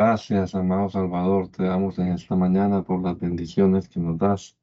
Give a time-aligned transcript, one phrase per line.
[0.00, 4.58] Gracias, amado Salvador, te damos en esta mañana por las bendiciones que nos das,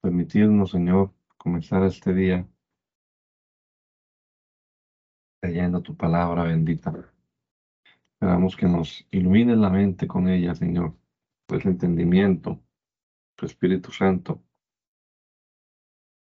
[0.00, 2.44] permitirnos, Señor, comenzar este día
[5.40, 6.92] leyendo tu palabra bendita.
[8.14, 10.96] Esperamos que nos ilumines la mente con ella, Señor,
[11.46, 12.60] pues entendimiento,
[13.36, 14.42] tu Espíritu Santo,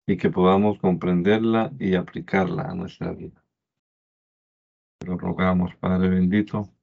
[0.09, 3.45] y que podamos comprenderla y aplicarla a nuestra vida.
[4.99, 6.80] Te lo rogamos, Padre bendito, en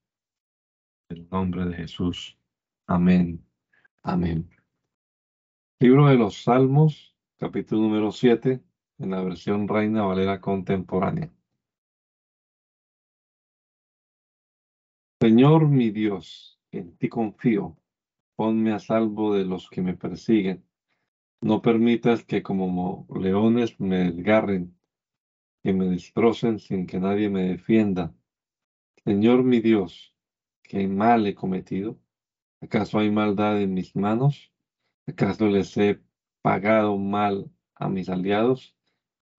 [1.10, 2.38] el nombre de Jesús.
[2.86, 3.44] Amén.
[4.04, 4.50] Amén.
[5.80, 8.62] Libro de los Salmos, capítulo número 7,
[9.00, 11.32] en la versión Reina Valera contemporánea.
[15.22, 17.78] Señor mi Dios, en ti confío.
[18.36, 20.64] Ponme a salvo de los que me persiguen.
[21.42, 24.76] No permitas que como leones me desgarren,
[25.64, 28.14] que me destrocen sin que nadie me defienda.
[29.04, 30.17] Señor mi Dios,
[30.68, 31.98] ¿qué mal he cometido?
[32.62, 34.52] ¿Acaso hay maldad en mis manos?
[35.08, 36.02] ¿Acaso les he
[36.42, 38.76] pagado mal a mis aliados,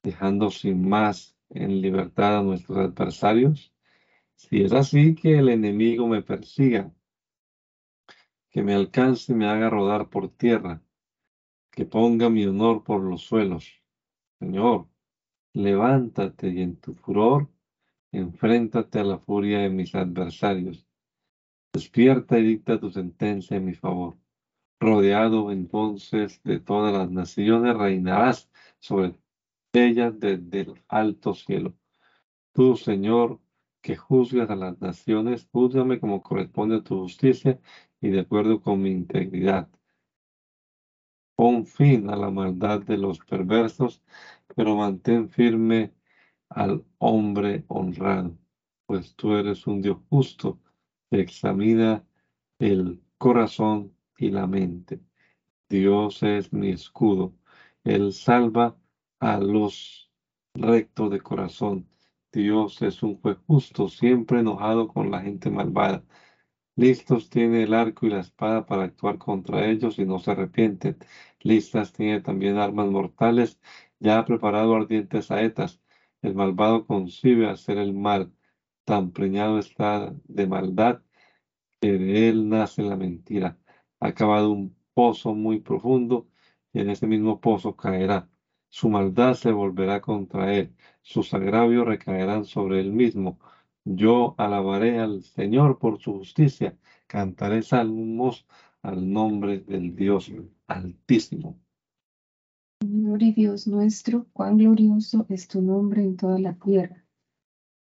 [0.02, 3.74] dejando sin más en libertad a nuestros adversarios?
[4.34, 6.92] Si es así, que el enemigo me persiga,
[8.50, 10.82] que me alcance y me haga rodar por tierra,
[11.70, 13.82] que ponga mi honor por los suelos.
[14.38, 14.88] Señor,
[15.52, 17.50] levántate y en tu furor
[18.12, 20.87] enfréntate a la furia de mis adversarios.
[21.72, 24.16] Despierta y dicta tu sentencia en mi favor.
[24.80, 29.14] Rodeado entonces de todas las naciones, reinarás sobre
[29.72, 31.74] ellas desde el alto cielo.
[32.52, 33.40] Tú, Señor,
[33.82, 37.60] que juzgas a las naciones, júzgame como corresponde a tu justicia
[38.00, 39.68] y de acuerdo con mi integridad.
[41.36, 44.02] Pon fin a la maldad de los perversos,
[44.56, 45.92] pero mantén firme
[46.48, 48.36] al hombre honrado,
[48.86, 50.58] pues tú eres un Dios justo
[51.10, 52.04] examina
[52.58, 55.00] el corazón y la mente.
[55.68, 57.34] Dios es mi escudo.
[57.84, 58.76] Él salva
[59.20, 60.10] a los
[60.54, 61.88] rectos de corazón.
[62.32, 66.04] Dios es un juez justo, siempre enojado con la gente malvada.
[66.76, 70.96] Listos tiene el arco y la espada para actuar contra ellos y no se arrepienten.
[71.40, 73.60] Listas tiene también armas mortales,
[73.98, 75.80] ya ha preparado ardientes saetas.
[76.22, 78.32] El malvado concibe hacer el mal,
[78.88, 81.02] tan preñado está de maldad
[81.78, 83.58] que de él nace la mentira.
[84.00, 86.26] Ha cavado un pozo muy profundo
[86.72, 88.30] y en ese mismo pozo caerá.
[88.70, 93.38] Su maldad se volverá contra él, sus agravios recaerán sobre él mismo.
[93.84, 96.74] Yo alabaré al Señor por su justicia,
[97.06, 98.46] cantaré salmos
[98.80, 100.32] al nombre del Dios
[100.66, 101.58] Altísimo.
[102.80, 107.04] Señor y Dios nuestro, cuán glorioso es tu nombre en toda la tierra.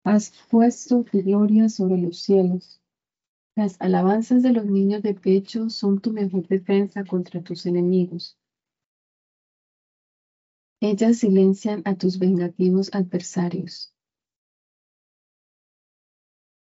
[0.04, 2.80] Has puesto tu gloria sobre los cielos.
[3.56, 8.36] Las alabanzas de los niños de pecho son tu mejor defensa contra tus enemigos.
[10.80, 13.92] Ellas silencian a tus vengativos adversarios.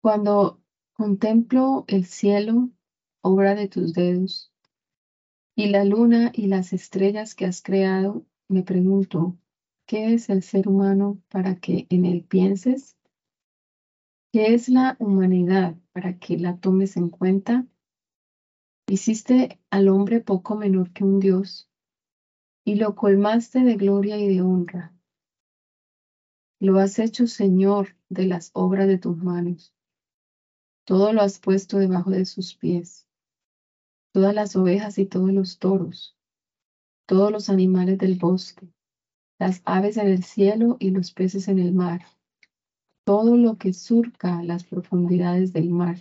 [0.00, 0.60] Cuando
[0.94, 2.70] contemplo el cielo,
[3.22, 4.52] obra de tus dedos,
[5.54, 9.36] y la luna y las estrellas que has creado, me pregunto,
[9.86, 12.96] ¿qué es el ser humano para que en él pienses?
[14.32, 17.66] ¿Qué es la humanidad para que la tomes en cuenta?
[18.88, 21.68] Hiciste al hombre poco menor que un Dios
[22.64, 24.94] y lo colmaste de gloria y de honra.
[26.58, 29.74] Lo has hecho Señor de las obras de tus manos.
[30.86, 33.06] Todo lo has puesto debajo de sus pies.
[34.14, 36.16] Todas las ovejas y todos los toros,
[37.06, 38.66] todos los animales del bosque,
[39.38, 42.00] las aves en el cielo y los peces en el mar,
[43.04, 45.98] todo lo que surca las profundidades del mar.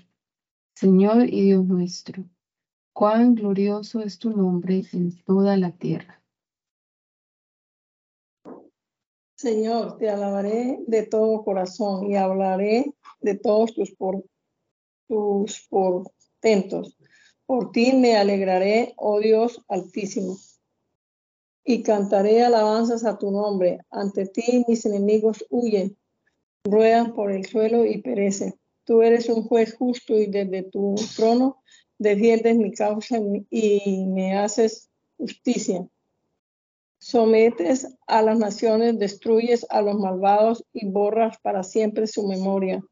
[0.76, 2.24] Señor y Dios nuestro,
[2.94, 6.22] cuán glorioso es tu nombre en toda la tierra.
[9.36, 14.24] Señor, te alabaré de todo corazón y hablaré de todos tus, por,
[15.08, 16.96] tus portentos.
[17.48, 20.38] Por ti me alegraré, oh Dios altísimo,
[21.64, 23.80] y cantaré alabanzas a tu nombre.
[23.90, 25.98] Ante ti mis enemigos huyen,
[26.64, 28.54] ruedan por el suelo y perecen.
[28.84, 31.62] Tú eres un juez justo y desde tu trono
[31.98, 33.20] defiendes mi causa
[33.50, 35.88] y me haces justicia.
[37.00, 42.84] Sometes a las naciones, destruyes a los malvados y borras para siempre su memoria.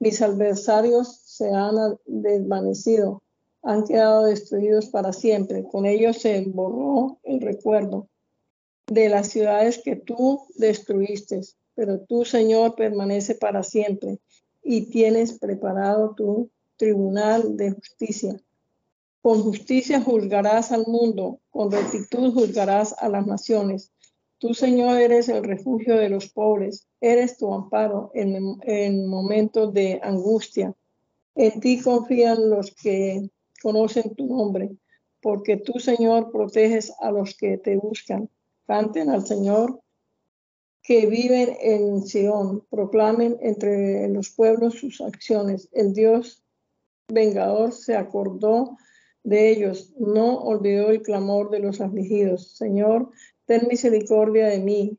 [0.00, 1.76] Mis adversarios se han
[2.06, 3.22] desvanecido,
[3.62, 5.64] han quedado destruidos para siempre.
[5.64, 8.08] Con ellos se borró el recuerdo
[8.88, 11.40] de las ciudades que tú destruiste.
[11.74, 14.18] Pero tú, Señor, permanece para siempre
[14.62, 18.40] y tienes preparado tu tribunal de justicia.
[19.22, 23.92] Con justicia juzgarás al mundo, con rectitud juzgarás a las naciones.
[24.38, 30.00] Tú, Señor, eres el refugio de los pobres, eres tu amparo en, en momentos de
[30.02, 30.74] angustia.
[31.36, 33.30] En ti confían los que
[33.62, 34.70] conocen tu nombre,
[35.20, 38.28] porque tú, Señor, proteges a los que te buscan.
[38.66, 39.80] Canten al Señor
[40.82, 45.68] que viven en Sion, proclamen entre los pueblos sus acciones.
[45.72, 46.42] El Dios
[47.08, 48.76] vengador se acordó
[49.22, 52.56] de ellos, no olvidó el clamor de los afligidos.
[52.56, 53.10] Señor,
[53.46, 54.98] ten misericordia de mí.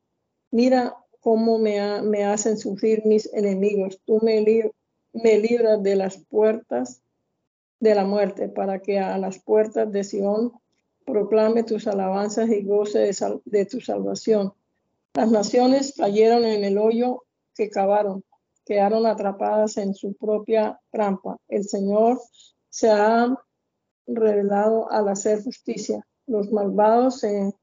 [0.52, 1.80] Mira cómo me,
[2.24, 4.00] hacen sufrir mis enemigos.
[4.06, 7.02] Tú me, libras de las puertas
[7.80, 10.54] de la muerte, para que a las puertas de Sion
[11.06, 13.12] proclame tus alabanzas y goce
[13.44, 14.54] de tu salvación.
[15.16, 17.24] Las naciones cayeron en el hoyo
[17.54, 18.24] que cavaron,
[18.66, 21.38] quedaron atrapadas en su propia trampa.
[21.48, 22.20] El Señor
[22.70, 23.36] se ha
[24.08, 26.06] revelado al hacer justicia.
[26.26, 27.54] Los malvados se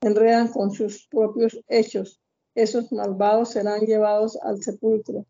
[0.00, 2.20] enredan con sus propios hechos.
[2.56, 5.26] Esos malvados serán llevados al sepulcro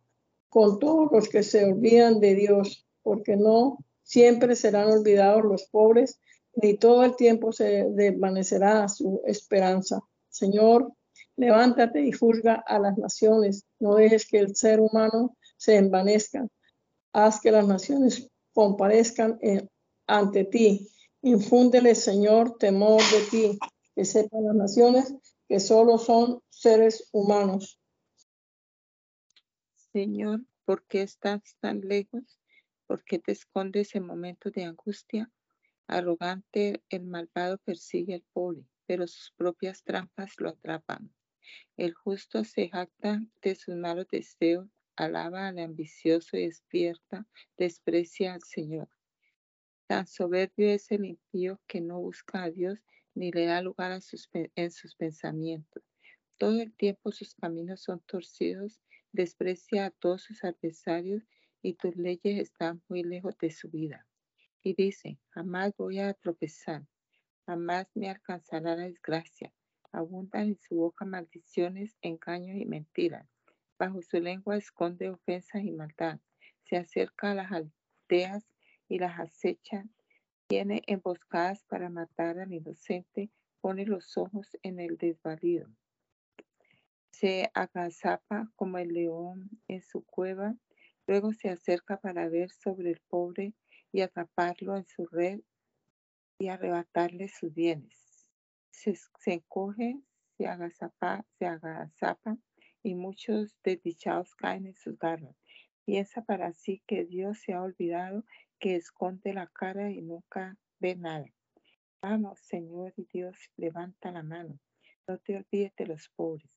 [0.49, 6.19] con todos los que se olvidan de Dios, porque no siempre serán olvidados los pobres,
[6.55, 10.01] ni todo el tiempo se desvanecerá su esperanza.
[10.31, 10.95] Señor,
[11.37, 13.65] levántate y juzga a las naciones.
[13.79, 16.47] No dejes que el ser humano se envanezca.
[17.13, 19.71] Haz que las naciones comparezcan en,
[20.07, 20.89] ante ti.
[21.23, 23.59] Infúndele, Señor, temor de ti,
[23.95, 25.15] que sepan las naciones
[25.49, 27.81] que solo son seres humanos.
[29.93, 32.41] Señor, ¿por qué estás tan lejos?
[32.87, 35.31] ¿Por qué te escondes en momentos de angustia?
[35.87, 41.13] Arrogante, el malvado persigue al pobre, pero sus propias trampas lo atrapan.
[41.77, 47.27] El justo se jacta de sus malos deseos, alaba al ambicioso y despierta,
[47.57, 48.89] desprecia al Señor.
[49.87, 52.81] Tan soberbio es el impío que no busca a Dios
[53.15, 55.83] ni le da lugar en sus pensamientos.
[56.39, 58.81] Todo el tiempo sus caminos son torcidos,
[59.13, 61.23] desprecia a todos sus adversarios
[61.63, 64.07] y tus leyes están muy lejos de su vida.
[64.63, 66.87] Y dice, jamás voy a tropezar,
[67.47, 69.55] jamás me alcanzará la desgracia.
[69.97, 73.27] Abundan en su boca maldiciones, engaños y mentiras.
[73.79, 76.21] Bajo su lengua esconde ofensas y maldad.
[76.65, 78.45] Se acerca a las aldeas
[78.89, 79.87] y las acecha,
[80.49, 83.31] tiene emboscadas para matar al inocente,
[83.63, 85.71] pone los ojos en el desvalido.
[87.11, 90.55] Se agazapa como el león en su cueva,
[91.07, 93.55] luego se acerca para ver sobre el pobre
[93.93, 95.41] y atraparlo en su red
[96.39, 98.06] y arrebatarle sus bienes.
[98.77, 99.99] Se, encoge,
[100.37, 102.37] se agazapa, se agazapa
[102.83, 105.35] y muchos desdichados caen en sus garras.
[105.87, 108.25] Piensa para sí que Dios se ha olvidado
[108.59, 111.25] que esconde la cara y nunca ve nada.
[112.03, 114.61] Vamos, Señor y Dios, levanta la mano.
[115.09, 116.51] No te olvides de los pobres.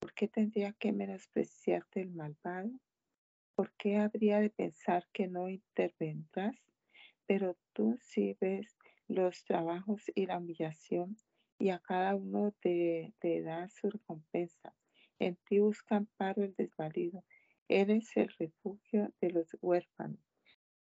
[0.00, 2.70] ¿Por qué tendría que menospreciarte el malvado?
[3.54, 6.56] ¿Por qué habría de pensar que no intervendrás?
[7.26, 11.16] Pero tú sí ves los trabajos y la humillación
[11.58, 14.74] y a cada uno te, te da su recompensa.
[15.18, 17.24] En ti busca amparo el desvalido.
[17.68, 20.20] Eres el refugio de los huérfanos.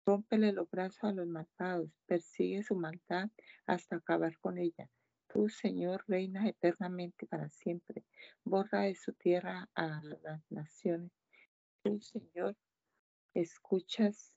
[0.06, 3.30] Rómpele los brazos a los malvados, persigue su maldad
[3.66, 4.90] hasta acabar con ella.
[5.28, 8.04] Tú, Señor, reinas eternamente para siempre.
[8.44, 11.12] Borra de su tierra a las naciones.
[11.84, 12.58] Tú, Señor,
[13.34, 14.34] escuchas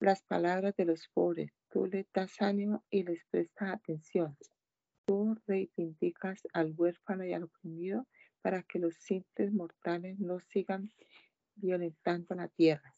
[0.00, 1.52] las palabras de los pobres.
[1.70, 4.36] Tú les das ánimo y les prestas atención.
[5.06, 8.06] Tú reivindicas al huérfano y al oprimido
[8.42, 10.92] para que los simples mortales no sigan
[11.54, 12.96] violentando la tierra.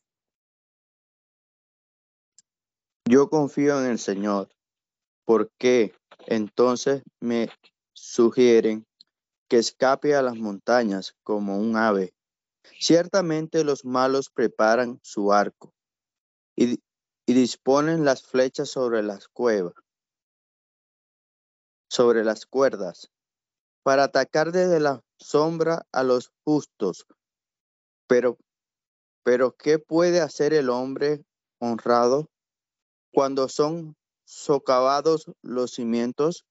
[3.09, 4.49] Yo confío en el Señor.
[5.25, 5.95] ¿Por qué
[6.27, 7.51] entonces me
[7.93, 8.87] sugieren
[9.49, 12.15] que escape a las montañas como un ave?
[12.79, 15.73] Ciertamente los malos preparan su arco
[16.55, 16.81] y,
[17.27, 19.75] y disponen las flechas sobre las cuevas,
[21.89, 23.11] sobre las cuerdas,
[23.83, 27.07] para atacar desde la sombra a los justos.
[28.07, 28.39] Pero,
[29.23, 31.25] pero ¿qué puede hacer el hombre
[31.59, 32.29] honrado?
[33.13, 36.45] cuando son socavados los cimientos.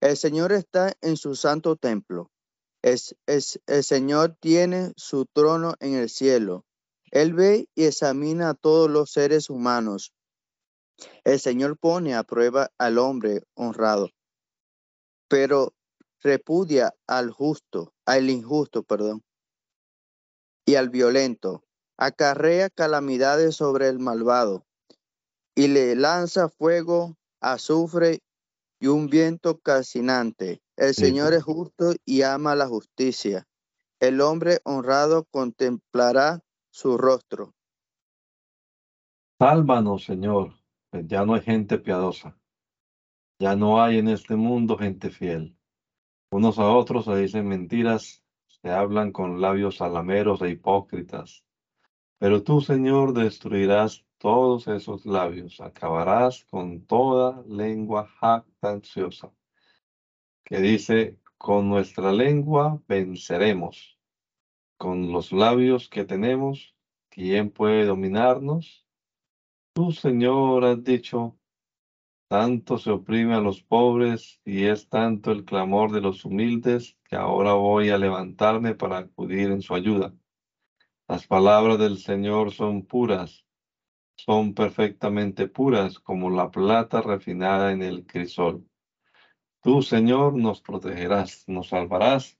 [0.00, 2.30] El Señor está en su santo templo.
[2.82, 6.64] Es, es, el Señor tiene su trono en el cielo.
[7.10, 10.12] Él ve y examina a todos los seres humanos.
[11.24, 14.10] El Señor pone a prueba al hombre honrado,
[15.28, 15.74] pero
[16.22, 19.22] repudia al justo, al injusto, perdón,
[20.66, 21.62] y al violento.
[21.98, 24.66] acarrea calamidades sobre el malvado
[25.54, 28.20] y le lanza fuego, azufre
[28.78, 30.60] y un viento calcinante.
[30.76, 33.48] El Señor es justo y ama la justicia.
[33.98, 37.54] El hombre honrado contemplará su rostro.
[39.38, 40.52] Sálvanos, Señor,
[40.90, 42.38] pues ya no hay gente piadosa.
[43.38, 45.56] Ya no hay en este mundo gente fiel.
[46.30, 51.44] Unos a otros se dicen mentiras, se hablan con labios salameros e hipócritas.
[52.18, 59.30] Pero tú, Señor, destruirás todos esos labios, acabarás con toda lengua jactanciosa,
[60.42, 63.98] que dice, con nuestra lengua venceremos,
[64.78, 66.74] con los labios que tenemos,
[67.10, 68.86] ¿quién puede dominarnos?
[69.74, 71.36] Tú, Señor, has dicho,
[72.28, 77.16] tanto se oprime a los pobres y es tanto el clamor de los humildes que
[77.16, 80.12] ahora voy a levantarme para acudir en su ayuda.
[81.08, 83.46] Las palabras del Señor son puras,
[84.16, 88.68] son perfectamente puras como la plata refinada en el crisol.
[89.60, 92.38] Tú, Señor, nos protegerás, nos salvarás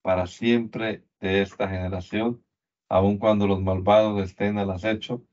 [0.00, 2.42] para siempre de esta generación,
[2.88, 5.24] aun cuando los malvados estén al acecho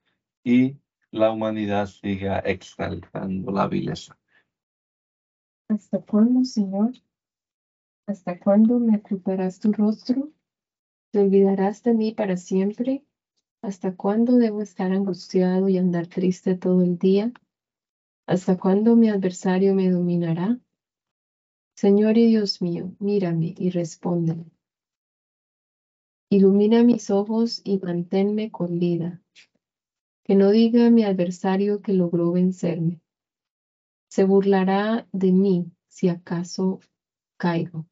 [0.44, 0.78] y
[1.14, 4.18] la humanidad siga exaltando la vileza.
[5.70, 6.92] ¿Hasta cuándo, Señor?
[8.08, 10.32] ¿Hasta cuándo me ocultarás tu rostro?
[11.12, 13.06] ¿Te olvidarás de mí para siempre?
[13.62, 17.32] ¿Hasta cuándo debo estar angustiado y andar triste todo el día?
[18.26, 20.60] ¿Hasta cuándo mi adversario me dominará?
[21.76, 24.52] Señor y Dios mío, mírame y respóndeme.
[26.32, 29.23] Ilumina mis ojos y manténme con vida
[30.24, 33.02] que no diga mi adversario que logró vencerme.
[34.10, 36.80] Se burlará de mí si acaso
[37.38, 37.86] caigo.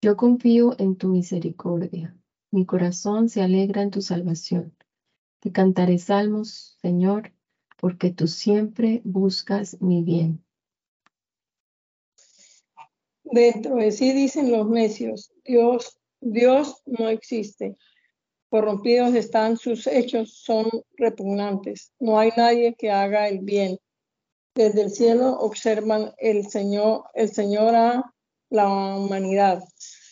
[0.00, 2.16] Yo confío en tu misericordia.
[2.50, 4.74] Mi corazón se alegra en tu salvación.
[5.40, 7.32] Te cantaré salmos, Señor,
[7.78, 10.44] porque tú siempre buscas mi bien.
[13.24, 17.76] Dentro de sí dicen los necios, Dios, Dios no existe
[18.52, 20.68] corrompidos están sus hechos, son
[20.98, 21.90] repugnantes.
[21.98, 23.78] No hay nadie que haga el bien.
[24.54, 28.12] Desde el cielo observan el Señor, el Señor a
[28.50, 28.68] la
[28.98, 29.64] humanidad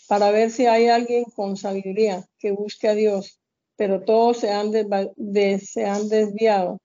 [0.09, 3.39] para ver si hay alguien con sabiduría que busque a Dios,
[3.77, 6.79] pero todos se han, se han desviado,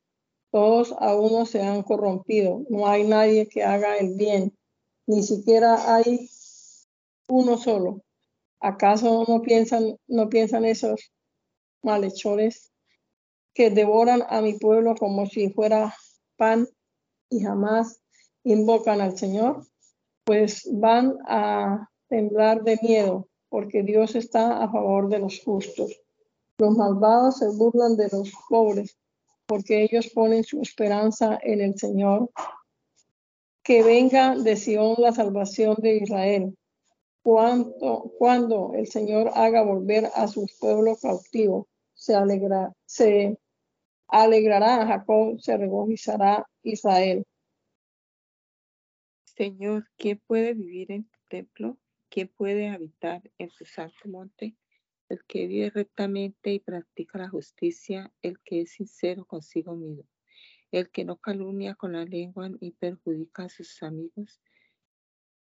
[0.52, 2.66] todos a uno se han corrompido.
[2.70, 4.54] No hay nadie que haga el bien,
[5.08, 6.30] ni siquiera hay
[7.30, 8.02] uno solo.
[8.60, 11.15] ¿Acaso no piensan, no piensan esos
[11.86, 12.72] malhechores
[13.54, 15.96] que devoran a mi pueblo como si fuera
[16.36, 16.68] pan
[17.30, 18.02] y jamás
[18.44, 19.66] invocan al Señor,
[20.26, 26.02] pues van a temblar de miedo porque Dios está a favor de los justos.
[26.58, 28.98] Los malvados se burlan de los pobres
[29.46, 32.30] porque ellos ponen su esperanza en el Señor.
[33.64, 36.58] Que venga de Sion la salvación de Israel.
[37.24, 41.68] Cuando, cuando el Señor haga volver a su pueblo cautivo
[42.06, 43.40] se, alegra, se
[44.08, 47.26] alegrará Jacob, se regocijará Israel.
[49.24, 51.78] Señor, ¿quién puede vivir en tu templo?
[52.10, 54.56] ¿Quién puede habitar en tu santo monte?
[55.10, 60.06] El que vive rectamente y practica la justicia, el que es sincero consigo mismo,
[60.72, 64.40] el que no calumnia con la lengua ni perjudica a sus amigos,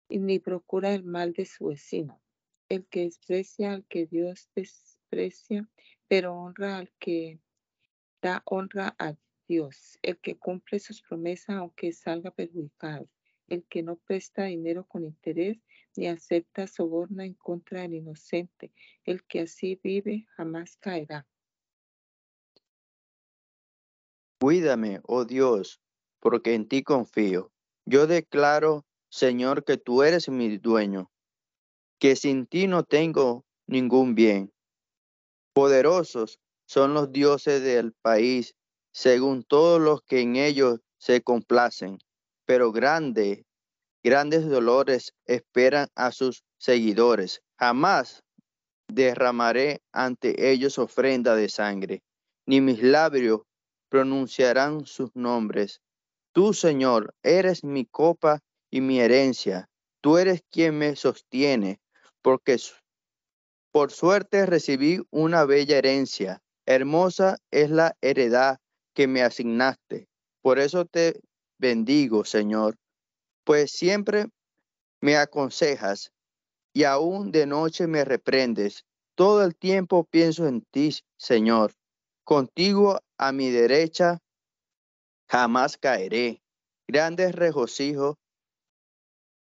[0.09, 2.21] ni procura el mal de su vecino,
[2.67, 5.69] el que desprecia al que Dios desprecia
[6.09, 7.39] pero honra al que
[8.21, 9.15] da honra a
[9.47, 13.07] Dios, el que cumple sus promesas aunque salga perjudicado,
[13.47, 15.59] el que no presta dinero con interés
[15.95, 18.73] ni acepta soborna en contra del inocente,
[19.05, 21.27] el que así vive jamás caerá.
[24.41, 25.79] Cuídame, oh Dios,
[26.19, 27.51] porque en ti confío.
[27.85, 31.11] Yo declaro, Señor, que tú eres mi dueño,
[31.99, 34.51] que sin ti no tengo ningún bien.
[35.59, 38.55] Poderosos son los dioses del país,
[38.93, 41.99] según todos los que en ellos se complacen,
[42.45, 43.43] pero grandes,
[44.01, 47.41] grandes dolores esperan a sus seguidores.
[47.59, 48.23] Jamás
[48.87, 52.03] derramaré ante ellos ofrenda de sangre,
[52.45, 53.41] ni mis labios
[53.89, 55.81] pronunciarán sus nombres.
[56.31, 58.39] Tú, Señor, eres mi copa
[58.71, 59.69] y mi herencia.
[59.99, 61.81] Tú eres quien me sostiene,
[62.21, 62.57] porque
[63.71, 66.41] por suerte recibí una bella herencia.
[66.65, 68.59] Hermosa es la heredad
[68.93, 70.07] que me asignaste.
[70.41, 71.21] Por eso te
[71.57, 72.77] bendigo, Señor,
[73.43, 74.27] pues siempre
[75.01, 76.11] me aconsejas
[76.73, 78.85] y aún de noche me reprendes.
[79.15, 81.73] Todo el tiempo pienso en ti, Señor.
[82.23, 84.19] Contigo a mi derecha
[85.27, 86.41] jamás caeré.
[86.87, 88.15] Grandes regocijos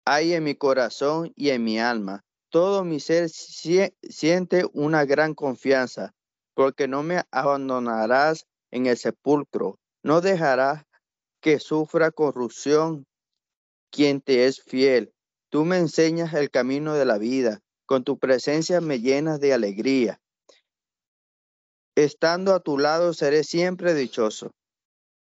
[0.05, 2.25] hay en mi corazón y en mi alma.
[2.53, 6.13] Todo mi ser siente una gran confianza,
[6.53, 10.85] porque no me abandonarás en el sepulcro, no dejarás
[11.41, 13.07] que sufra corrupción
[13.89, 15.15] quien te es fiel.
[15.49, 20.21] Tú me enseñas el camino de la vida, con tu presencia me llenas de alegría.
[21.95, 24.51] Estando a tu lado seré siempre dichoso.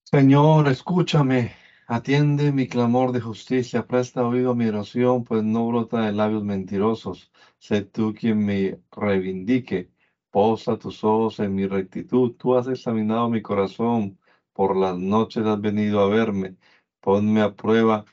[0.04, 6.00] Señor, escúchame, atiende mi clamor de justicia, presta oído a mi oración, pues no brota
[6.04, 7.30] de labios mentirosos.
[7.58, 9.90] Sé tú quien me reivindique.
[10.30, 12.32] Posa tus ojos en mi rectitud.
[12.36, 14.18] Tú has examinado mi corazón.
[14.52, 16.56] Por las noches has venido a verme.
[17.00, 18.04] Ponme a prueba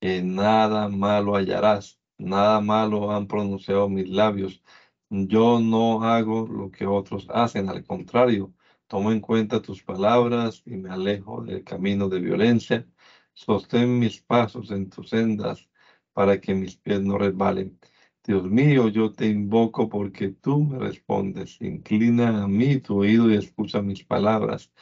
[0.00, 1.98] que nada malo hallarás.
[2.18, 4.62] Nada malo han pronunciado mis labios.
[5.10, 8.52] Yo no hago lo que otros hacen, al contrario,
[8.88, 12.86] tomo en cuenta tus palabras y me alejo del camino de violencia.
[13.34, 15.68] Sostén mis pasos en tus sendas
[16.12, 17.78] para que mis pies no resbalen.
[18.24, 21.60] Dios mío, yo te invoco porque tú me respondes.
[21.60, 24.72] Inclina a mí tu oído y escucha mis palabras.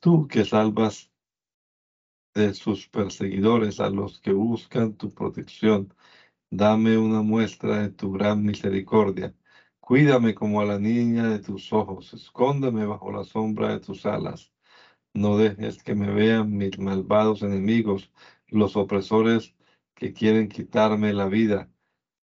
[0.00, 1.10] Tú que salvas
[2.34, 5.94] de sus perseguidores a los que buscan tu protección.
[6.50, 9.34] Dame una muestra de tu gran misericordia.
[9.82, 12.14] Cuídame como a la niña de tus ojos.
[12.14, 14.52] Escóndeme bajo la sombra de tus alas.
[15.12, 18.12] No dejes que me vean mis malvados enemigos,
[18.46, 19.56] los opresores
[19.94, 21.68] que quieren quitarme la vida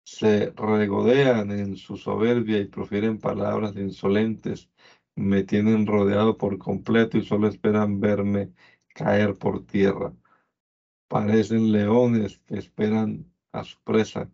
[0.04, 4.70] se regodean en su soberbia y profieren palabras insolentes.
[5.14, 8.52] Me tienen rodeado por completo y solo esperan verme
[8.88, 10.14] caer por tierra.
[11.08, 14.30] Parecen leones que esperan a su presa.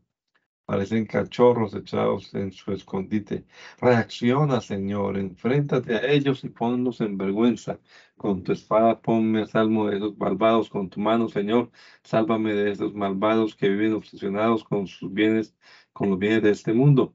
[0.73, 3.45] Parecen cachorros echados en su escondite.
[3.79, 7.79] Reacciona, Señor, enfréntate a ellos y ponlos en vergüenza.
[8.17, 11.71] Con tu espada ponme a salvo de esos malvados, con tu mano, Señor,
[12.03, 15.55] sálvame de esos malvados que viven obsesionados con sus bienes,
[15.93, 17.15] con los bienes de este mundo.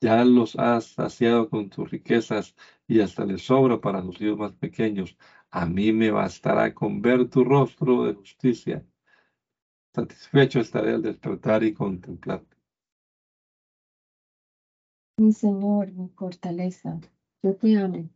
[0.00, 2.56] Ya los has saciado con tus riquezas
[2.88, 5.16] y hasta les sobra para los hijos más pequeños.
[5.52, 8.84] A mí me bastará con ver tu rostro de justicia.
[9.94, 12.51] Satisfecho estaré al despertar y contemplarte.
[15.18, 16.98] Mi Señor, mi fortaleza,
[17.42, 18.08] yo te amo.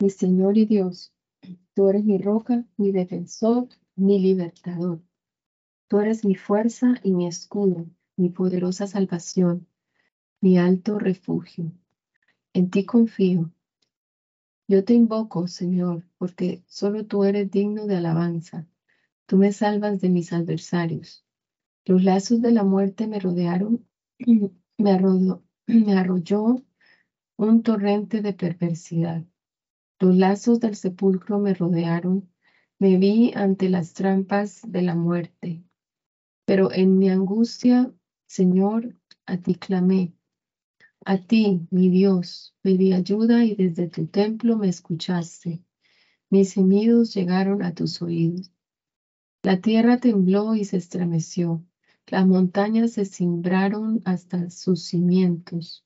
[0.00, 1.12] Mi Señor y Dios,
[1.74, 5.00] tú eres mi roca, mi defensor, mi libertador.
[5.88, 9.66] Tú eres mi fuerza y mi escudo, mi poderosa salvación,
[10.40, 11.72] mi alto refugio.
[12.54, 13.52] En ti confío.
[14.68, 18.66] Yo te invoco, Señor, porque solo tú eres digno de alabanza.
[19.26, 21.24] Tú me salvas de mis adversarios.
[21.84, 23.86] Los lazos de la muerte me rodearon,
[24.78, 26.56] me, arrodó, me arrolló
[27.36, 29.24] un torrente de perversidad.
[30.00, 32.28] Los lazos del sepulcro me rodearon,
[32.78, 35.64] me vi ante las trampas de la muerte.
[36.46, 37.92] Pero en mi angustia,
[38.26, 38.94] Señor,
[39.26, 40.14] a ti clamé.
[41.04, 45.62] A ti, mi Dios, pedí ayuda y desde tu templo me escuchaste.
[46.30, 48.50] Mis gemidos llegaron a tus oídos.
[49.42, 51.64] La tierra tembló y se estremeció.
[52.10, 55.84] Las montañas se cimbraron hasta sus cimientos.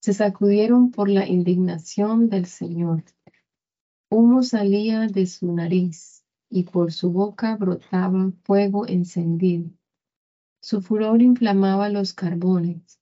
[0.00, 3.04] Se sacudieron por la indignación del Señor.
[4.10, 9.70] Humo salía de su nariz y por su boca brotaba fuego encendido.
[10.60, 13.00] Su furor inflamaba los carbones.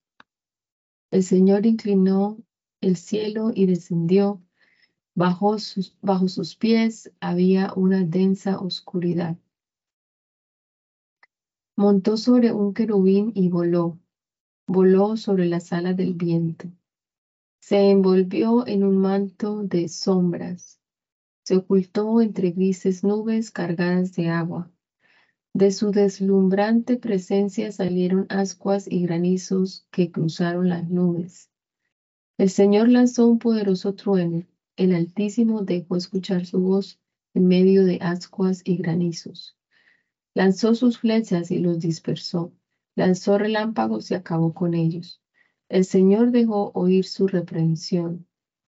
[1.10, 2.38] El Señor inclinó
[2.82, 4.42] el cielo y descendió.
[5.14, 9.38] Bajo sus, bajo sus pies había una densa oscuridad.
[11.76, 13.98] Montó sobre un querubín y voló.
[14.68, 16.68] Voló sobre las alas del viento.
[17.60, 20.78] Se envolvió en un manto de sombras.
[21.42, 24.70] Se ocultó entre grises nubes cargadas de agua.
[25.52, 31.50] De su deslumbrante presencia salieron ascuas y granizos que cruzaron las nubes.
[32.38, 34.44] El Señor lanzó un poderoso trueno.
[34.76, 37.00] El Altísimo dejó escuchar su voz
[37.34, 39.56] en medio de ascuas y granizos.
[40.35, 42.53] Lanzó sus flechas y los dispersó.
[42.97, 45.20] Lanzó relámpagos y acabó con ellos.
[45.68, 48.27] El Señor dejó oír su reprensión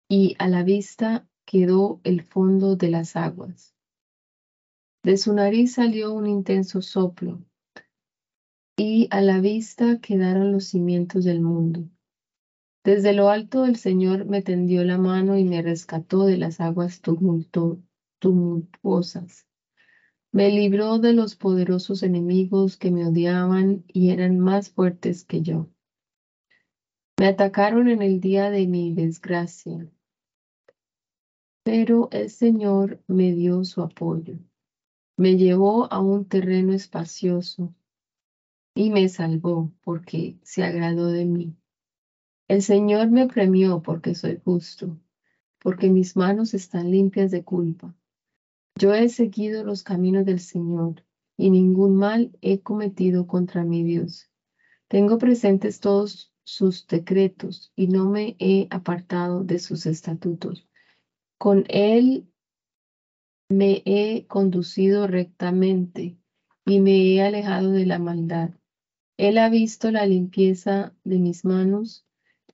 [0.08, 3.74] y a la vista quedó el fondo de las aguas.
[5.02, 7.40] De su nariz salió un intenso soplo
[8.76, 11.88] y a la vista quedaron los cimientos del mundo.
[12.84, 17.00] Desde lo alto el Señor me tendió la mano y me rescató de las aguas
[18.20, 19.45] tumultuosas.
[20.30, 25.68] Me libró de los poderosos enemigos que me odiaban y eran más fuertes que yo.
[27.18, 29.90] Me atacaron en el día de mi desgracia,
[31.64, 34.38] pero el Señor me dio su apoyo.
[35.16, 37.74] Me llevó a un terreno espacioso
[38.74, 41.56] y me salvó porque se agradó de mí.
[42.48, 44.98] El Señor me premió porque soy justo,
[45.60, 47.94] porque mis manos están limpias de culpa.
[48.78, 51.02] Yo he seguido los caminos del Señor
[51.38, 54.30] y ningún mal he cometido contra mi Dios.
[54.88, 60.68] Tengo presentes todos sus decretos y no me he apartado de sus estatutos.
[61.38, 62.28] Con él
[63.48, 66.18] me he conducido rectamente
[66.66, 68.50] y me he alejado de la maldad.
[69.16, 72.04] Él ha visto la limpieza de mis manos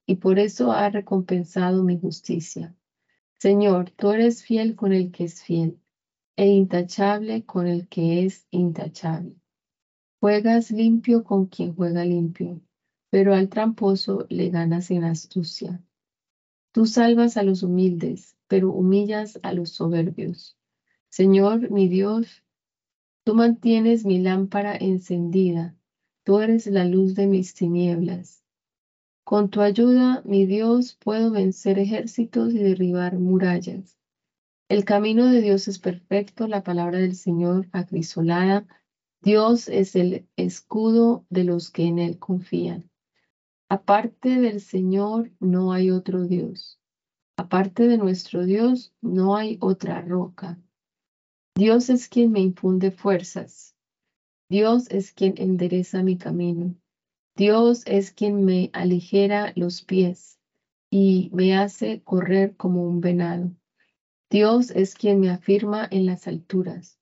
[0.06, 2.76] y por eso ha recompensado mi justicia.
[3.40, 5.81] Señor, tú eres fiel con el que es fiel
[6.36, 9.36] e intachable con el que es intachable.
[10.20, 12.60] Juegas limpio con quien juega limpio,
[13.10, 15.82] pero al tramposo le ganas en astucia.
[16.72, 20.56] Tú salvas a los humildes, pero humillas a los soberbios.
[21.10, 22.42] Señor, mi Dios,
[23.24, 25.76] tú mantienes mi lámpara encendida,
[26.24, 28.42] tú eres la luz de mis tinieblas.
[29.24, 34.01] Con tu ayuda, mi Dios, puedo vencer ejércitos y derribar murallas.
[34.72, 38.66] El camino de Dios es perfecto, la palabra del Señor acrisolada.
[39.20, 42.90] Dios es el escudo de los que en Él confían.
[43.68, 46.80] Aparte del Señor no hay otro Dios.
[47.36, 50.58] Aparte de nuestro Dios no hay otra roca.
[51.54, 53.76] Dios es quien me infunde fuerzas.
[54.48, 56.74] Dios es quien endereza mi camino.
[57.36, 60.38] Dios es quien me aligera los pies
[60.90, 63.54] y me hace correr como un venado.
[64.32, 66.98] Dios es quien me afirma en las alturas.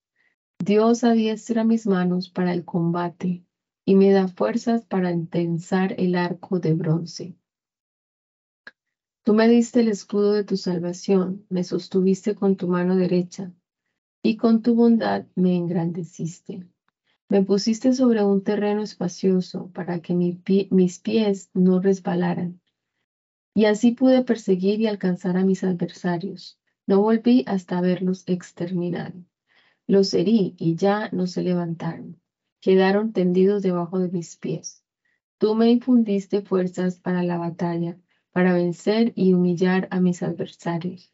[0.58, 3.44] Dios adiestra mis manos para el combate
[3.84, 7.36] y me da fuerzas para tensar el arco de bronce.
[9.22, 13.52] Tú me diste el escudo de tu salvación, me sostuviste con tu mano derecha
[14.24, 16.66] y con tu bondad me engrandeciste.
[17.28, 22.60] Me pusiste sobre un terreno espacioso para que mis pies no resbalaran.
[23.54, 26.59] Y así pude perseguir y alcanzar a mis adversarios.
[26.90, 29.24] No volví hasta verlos exterminado.
[29.86, 32.18] Los herí y ya no se levantaron.
[32.60, 34.84] Quedaron tendidos debajo de mis pies.
[35.38, 37.98] Tú me infundiste fuerzas para la batalla,
[38.32, 41.12] para vencer y humillar a mis adversarios.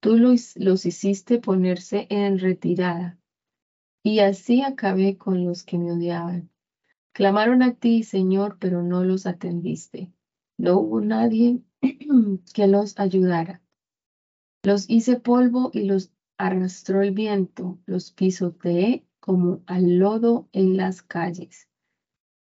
[0.00, 3.18] Tú los, los hiciste ponerse en retirada.
[4.04, 6.50] Y así acabé con los que me odiaban.
[7.12, 10.12] Clamaron a ti, Señor, pero no los atendiste.
[10.58, 11.62] No hubo nadie
[12.54, 13.63] que los ayudara.
[14.64, 21.02] Los hice polvo y los arrastró el viento, los pisoteé como al lodo en las
[21.02, 21.68] calles.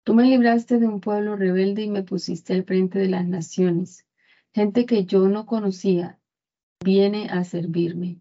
[0.03, 4.07] Tú me libraste de un pueblo rebelde y me pusiste al frente de las naciones.
[4.55, 6.19] Gente que yo no conocía
[6.83, 8.19] viene a servirme.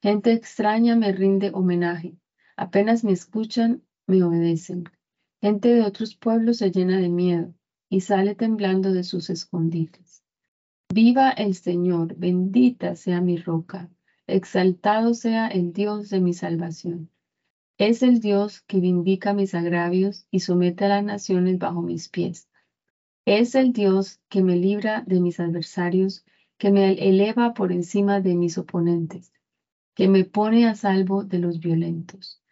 [0.00, 2.16] Gente extraña me rinde homenaje.
[2.56, 4.84] Apenas me escuchan, me obedecen.
[5.42, 7.52] Gente de otros pueblos se llena de miedo
[7.90, 10.07] y sale temblando de sus escondites.
[10.90, 13.90] Viva el Señor, bendita sea mi roca,
[14.26, 17.10] exaltado sea el Dios de mi salvación.
[17.76, 22.48] Es el Dios que vindica mis agravios y somete a las naciones bajo mis pies.
[23.26, 26.24] Es el Dios que me libra de mis adversarios,
[26.56, 29.30] que me eleva por encima de mis oponentes,
[29.94, 32.42] que me pone a salvo de los violentos.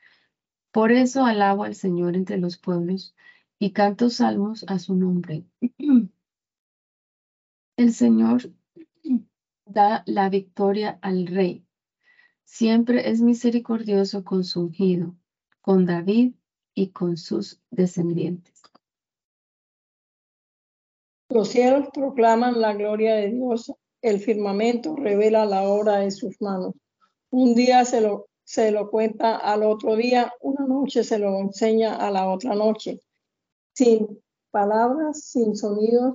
[0.72, 3.16] Por eso alabo al Señor entre los pueblos
[3.58, 5.46] y canto salmos a su nombre.
[7.76, 8.50] El Señor
[9.66, 11.66] da la victoria al rey.
[12.44, 15.14] Siempre es misericordioso con su ungido,
[15.60, 16.34] con David
[16.74, 18.62] y con sus descendientes.
[21.28, 26.72] Los cielos proclaman la gloria de Dios, el firmamento revela la obra de sus manos.
[27.30, 31.96] Un día se lo, se lo cuenta al otro día, una noche se lo enseña
[31.96, 33.02] a la otra noche.
[33.74, 36.14] Sin palabras, sin sonidos,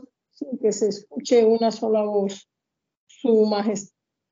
[0.61, 2.49] que se escuche una sola voz.
[3.07, 3.49] Su,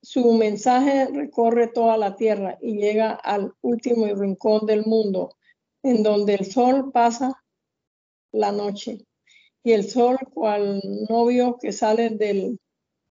[0.02, 5.36] su mensaje recorre toda la tierra y llega al último rincón del mundo,
[5.84, 7.43] en donde el sol pasa
[8.32, 9.06] la noche.
[9.63, 12.60] Y el sol, cual novio que sale del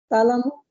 [0.08, 0.66] tálamo,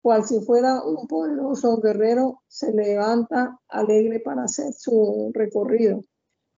[0.00, 6.00] cual si fuera un poderoso guerrero, se levanta alegre para hacer su recorrido.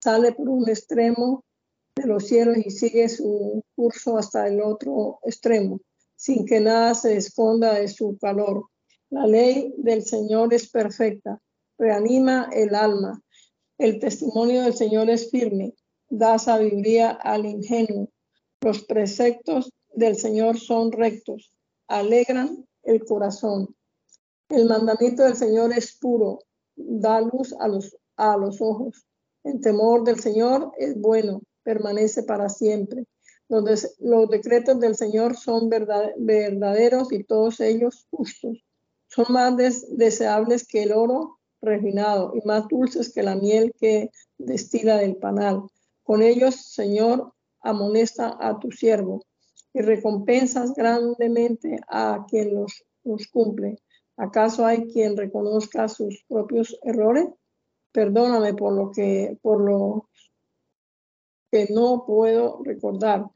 [0.02, 1.45] Sale por un extremo
[1.96, 5.80] de los cielos y sigue su curso hasta el otro extremo,
[6.14, 8.66] sin que nada se esconda de su calor.
[9.10, 11.40] La ley del Señor es perfecta,
[11.78, 13.22] reanima el alma.
[13.78, 15.74] El testimonio del Señor es firme,
[16.08, 18.10] da sabiduría al ingenuo.
[18.60, 21.50] Los preceptos del Señor son rectos,
[21.88, 23.74] alegran el corazón.
[24.50, 26.40] El mandamiento del Señor es puro,
[26.76, 29.06] da luz a los, a los ojos.
[29.44, 33.04] El temor del Señor es bueno, permanece para siempre.
[33.48, 38.64] Los, los decretos del Señor son verdaderos y todos ellos justos.
[39.08, 44.98] Son más deseables que el oro refinado y más dulces que la miel que destila
[44.98, 45.62] del panal.
[46.04, 49.24] Con ellos, Señor, amonesta a tu siervo
[49.74, 53.76] y recompensas grandemente a quien los, los cumple.
[54.16, 57.26] ¿Acaso hay quien reconozca sus propios errores?
[57.92, 60.08] Perdóname por lo que, por lo
[61.50, 63.26] que no puedo recordar.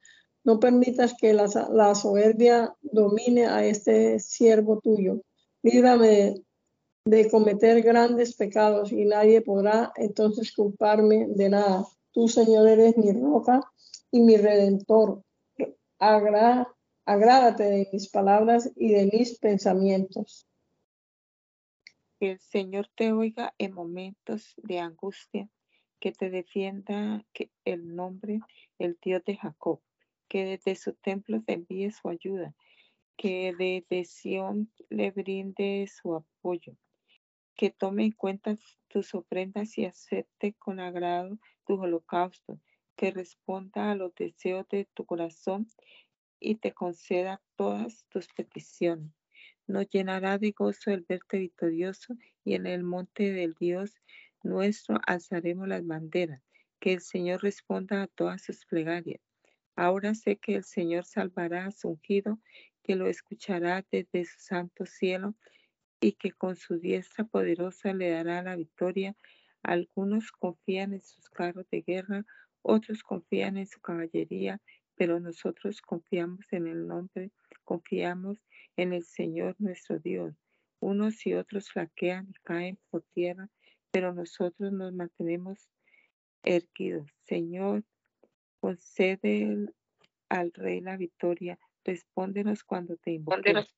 [0.45, 5.23] No permitas que la, la soberbia domine a este siervo tuyo.
[5.63, 6.43] Líbrame
[7.05, 11.87] de cometer grandes pecados y nadie podrá entonces culparme de nada.
[12.13, 13.61] Tú, Señor, eres mi roca
[14.11, 15.23] y mi redentor.
[15.99, 20.47] agrádate de mis palabras y de mis pensamientos.
[22.19, 25.49] Que el Señor te oiga en momentos de angustia,
[26.01, 28.41] que te defienda que el nombre,
[28.79, 29.81] el Dios de Jacob,
[30.29, 32.55] que desde su templo te envíe su ayuda,
[33.17, 36.77] que de Sión le brinde su apoyo
[37.61, 38.57] que tome en cuenta
[38.89, 42.59] tus ofrendas y acepte con agrado tu holocausto,
[42.97, 45.69] que responda a los deseos de tu corazón
[46.41, 49.13] y te conceda todas tus peticiones.
[49.67, 53.95] Nos llenará de gozo el verte victorioso y en el monte del Dios
[54.43, 56.43] nuestro alzaremos las banderas.
[56.81, 59.21] Que el Señor responda a todas sus plegarias.
[59.77, 62.39] Ahora sé que el Señor salvará a su ungido,
[62.83, 65.35] que lo escuchará desde su santo cielo
[66.01, 69.15] y que con su diestra poderosa le dará la victoria.
[69.63, 72.25] Algunos confían en sus carros de guerra,
[72.63, 74.61] otros confían en su caballería,
[74.97, 77.31] pero nosotros confiamos en el nombre,
[77.65, 78.39] confiamos
[78.77, 80.35] en el Señor nuestro Dios.
[80.79, 83.49] Unos y otros flaquean y caen por tierra,
[83.91, 85.69] pero nosotros nos mantenemos
[86.43, 87.11] erguidos.
[87.27, 87.85] Señor,
[88.61, 89.73] concede
[90.29, 91.59] al Rey la victoria.
[91.85, 93.75] Respóndenos cuando te invoquemos.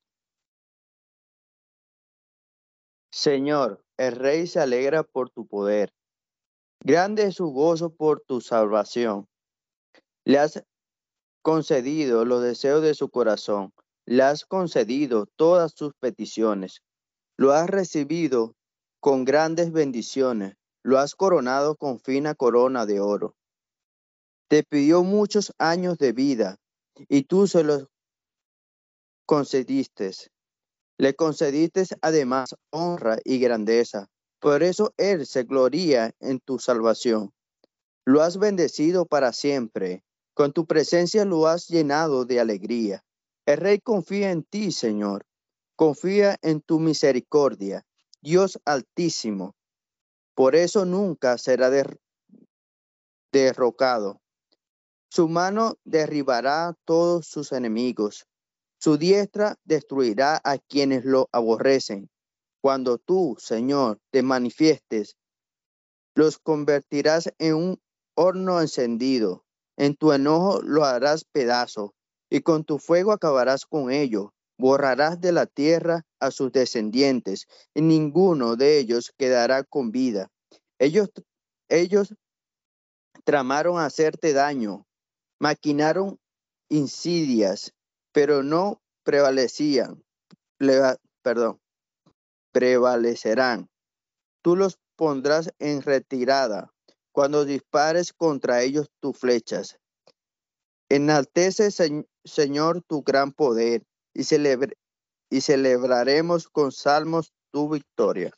[3.13, 5.93] Señor, el rey se alegra por tu poder.
[6.79, 9.27] Grande es su gozo por tu salvación.
[10.25, 10.63] Le has
[11.43, 13.71] concedido los deseos de su corazón.
[14.05, 16.81] Le has concedido todas sus peticiones.
[17.37, 18.55] Lo has recibido
[19.03, 20.55] con grandes bendiciones.
[20.81, 23.35] Lo has coronado con fina corona de oro.
[24.47, 26.55] Te pidió muchos años de vida
[27.09, 27.89] y tú se los
[29.25, 30.11] concediste.
[30.97, 34.07] Le concediste además honra y grandeza.
[34.39, 37.33] Por eso Él se gloria en tu salvación.
[38.05, 40.05] Lo has bendecido para siempre.
[40.33, 43.03] Con tu presencia lo has llenado de alegría.
[43.45, 45.25] El Rey confía en ti, Señor.
[45.75, 47.85] Confía en tu misericordia,
[48.23, 49.53] Dios altísimo.
[50.33, 51.69] Por eso nunca será
[53.33, 54.21] derrocado.
[55.09, 58.25] Su mano derribará todos sus enemigos.
[58.79, 62.09] Su diestra destruirá a quienes lo aborrecen.
[62.61, 65.17] Cuando tú, Señor, te manifiestes,
[66.15, 67.81] los convertirás en un
[68.15, 69.43] horno encendido.
[69.75, 71.93] En tu enojo lo harás pedazo,
[72.29, 74.29] y con tu fuego acabarás con ellos.
[74.63, 80.31] Borrarás de la tierra a sus descendientes, y ninguno de ellos quedará con vida.
[80.79, 81.11] Ellos,
[81.67, 82.15] ellos
[83.25, 84.87] tramaron hacerte daño,
[85.37, 86.17] maquinaron
[86.69, 87.73] insidias
[88.13, 90.01] pero no prevalecían,
[91.21, 91.59] perdón,
[92.53, 93.69] prevalecerán.
[94.41, 96.71] Tú los pondrás en retirada
[97.11, 99.77] cuando dispares contra ellos tus flechas.
[100.87, 101.69] Enaltece,
[102.23, 108.31] Señor, tu gran poder y, celebraremos con salmos tu victoria.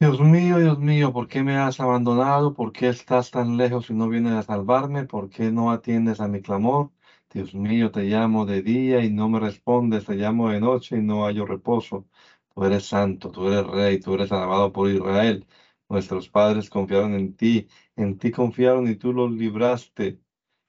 [0.00, 2.54] Dios mío, Dios mío, ¿por qué me has abandonado?
[2.54, 5.04] ¿Por qué estás tan lejos y no vienes a salvarme?
[5.04, 6.90] ¿Por qué no atiendes a mi clamor?
[7.32, 11.02] Dios mío, te llamo de día y no me respondes, te llamo de noche y
[11.02, 12.06] no hallo reposo.
[12.54, 15.46] Tú eres santo, tú eres rey, tú eres alabado por Israel.
[15.88, 20.18] Nuestros padres confiaron en ti, en ti confiaron y tú los libraste.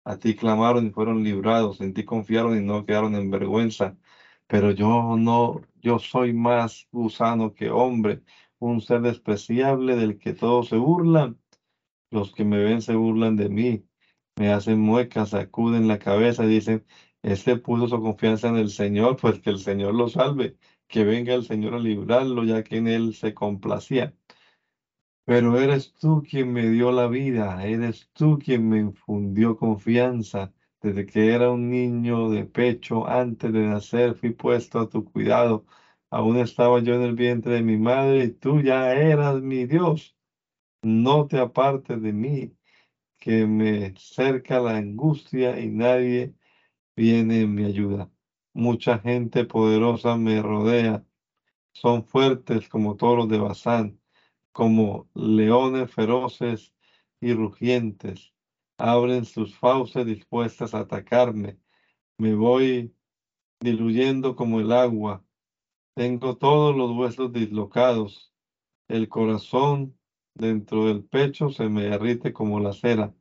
[0.06, 3.98] A ti clamaron y fueron librados, en ti confiaron y no quedaron en vergüenza.
[4.48, 8.24] Pero yo no, yo soy más gusano que hombre,
[8.60, 11.40] un ser despreciable del que todos se burlan.
[12.12, 13.86] Los que me ven se burlan de mí
[14.36, 16.86] me hacen muecas, sacuden la cabeza y dicen,
[17.22, 21.34] este puso su confianza en el Señor, pues que el Señor lo salve, que venga
[21.34, 24.16] el Señor a librarlo, ya que en él se complacía.
[25.26, 30.54] Pero eres tú quien me dio la vida, eres tú quien me infundió confianza.
[30.82, 35.66] Desde que era un niño de pecho, antes de nacer, fui puesto a tu cuidado.
[36.10, 40.16] Aún estaba yo en el vientre de mi madre y tú ya eras mi Dios.
[40.84, 42.56] No te apartes de mí,
[43.20, 46.36] que me cerca la angustia y nadie
[46.96, 48.12] viene en mi ayuda.
[48.54, 51.06] Mucha gente poderosa me rodea.
[51.74, 54.00] Son fuertes como toros de Bazán,
[54.54, 56.74] como leones feroces
[57.20, 58.34] y rugientes.
[58.78, 61.60] Abren sus fauces dispuestas a atacarme.
[62.18, 62.96] Me voy
[63.60, 65.26] diluyendo como el agua.
[65.96, 68.34] Tengo todos los huesos dislocados.
[68.88, 69.98] El corazón
[70.34, 73.14] dentro del pecho se me derrite como la cera.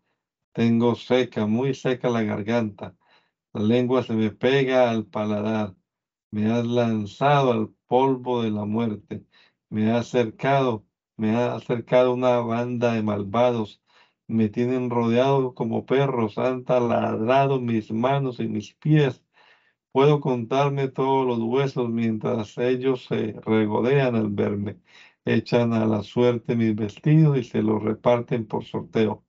[0.52, 2.96] Tengo seca, muy seca la garganta.
[3.52, 5.74] La lengua se me pega al paladar.
[6.30, 9.24] Me has lanzado al polvo de la muerte.
[9.70, 13.82] Me ha acercado, me ha acercado una banda de malvados.
[14.28, 16.38] Me tienen rodeado como perros.
[16.38, 19.22] Han taladrado mis manos y mis pies.
[19.92, 24.80] Puedo contarme todos los huesos mientras ellos se regodean al verme.
[25.24, 29.24] Echan a la suerte mis vestidos y se los reparten por sorteo.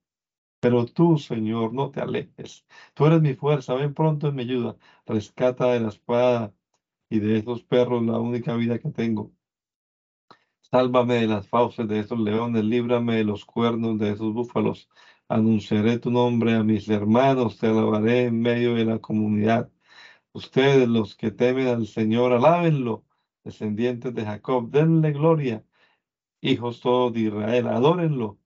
[0.60, 2.66] Pero tú, Señor, no te alejes.
[2.94, 4.76] Tú eres mi fuerza, ven pronto en mi ayuda.
[5.06, 6.54] Rescata de la espada
[7.10, 9.32] y de esos perros la única vida que tengo.
[10.70, 14.88] Sálvame de las fauces de esos leones, líbrame de los cuernos de esos búfalos.
[15.28, 19.70] Anunciaré tu nombre a mis hermanos, te alabaré en medio de la comunidad.
[20.32, 23.04] Ustedes, los que temen al Señor, alábenlo.
[23.44, 25.64] Descendientes de Jacob, denle gloria.
[26.42, 28.38] Hijos todos de Israel, adórenlo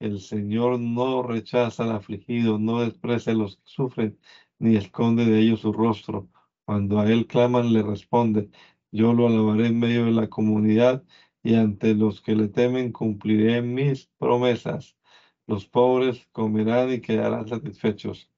[0.00, 4.18] el Señor no rechaza al afligido, no desprecia a los que sufren,
[4.58, 6.28] ni esconde de ellos su rostro.
[6.66, 8.50] Cuando a Él claman, le responde.
[8.92, 11.04] Yo lo alabaré en medio de la comunidad
[11.44, 14.96] y ante los que le temen cumpliré mis promesas.
[15.46, 18.30] Los pobres comerán y quedarán satisfechos.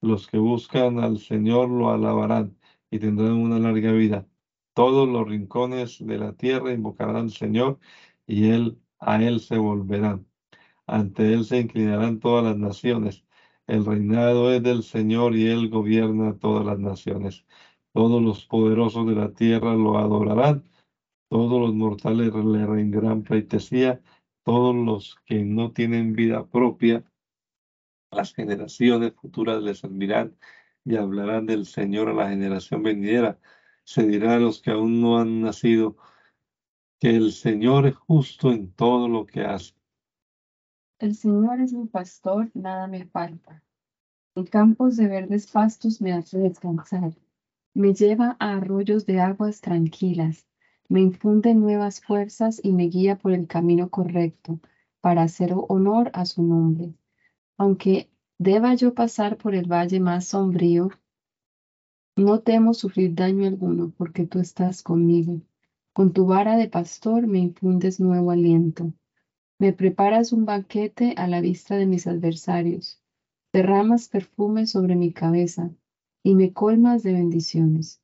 [0.00, 2.56] Los que buscan al Señor lo alabarán
[2.90, 4.26] y tendrán una larga vida.
[4.74, 7.78] Todos los rincones de la tierra invocarán al Señor
[8.26, 10.26] y él a él se volverán.
[10.86, 13.24] Ante él se inclinarán todas las naciones.
[13.66, 17.44] El reinado es del Señor y él gobierna todas las naciones.
[17.92, 20.64] Todos los poderosos de la tierra lo adorarán.
[21.28, 24.00] Todos los mortales le rendirán pleitesía.
[24.44, 27.04] Todos los que no tienen vida propia,
[28.10, 30.36] las generaciones futuras le servirán
[30.84, 33.38] y hablarán del Señor a la generación venidera.
[33.84, 35.96] Se dirá a los que aún no han nacido
[37.00, 39.74] que el Señor es justo en todo lo que hace
[41.04, 43.62] el Señor es mi pastor, nada me falta.
[44.34, 47.12] En campos de verdes pastos me hace descansar.
[47.74, 50.46] Me lleva a arroyos de aguas tranquilas.
[50.88, 54.60] Me infunde nuevas fuerzas y me guía por el camino correcto
[55.00, 56.94] para hacer honor a su nombre.
[57.58, 60.90] Aunque deba yo pasar por el valle más sombrío,
[62.16, 65.40] no temo sufrir daño alguno porque tú estás conmigo.
[65.92, 68.92] Con tu vara de pastor me infundes nuevo aliento.
[69.58, 73.00] Me preparas un banquete a la vista de mis adversarios.
[73.52, 75.72] Derramas perfume sobre mi cabeza
[76.22, 78.03] y me colmas de bendiciones.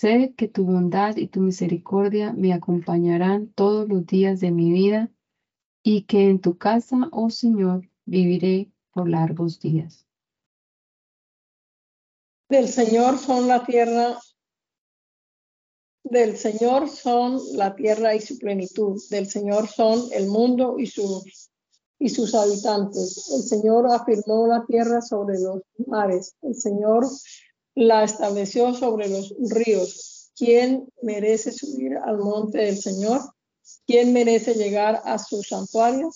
[0.00, 5.08] Sé que tu bondad y tu misericordia me acompañarán todos los días de mi vida
[5.84, 10.04] y que en tu casa, oh Señor, viviré por largos días.
[12.48, 14.18] Del Señor son la tierra
[16.02, 21.52] del Señor son la tierra y su plenitud, del Señor son el mundo y sus,
[22.00, 23.30] y sus habitantes.
[23.32, 27.06] El Señor afirmó la tierra sobre los mares, el Señor
[27.74, 30.32] la estableció sobre los ríos.
[30.36, 33.20] ¿Quién merece subir al monte del Señor?
[33.86, 36.10] ¿Quién merece llegar a su santuario?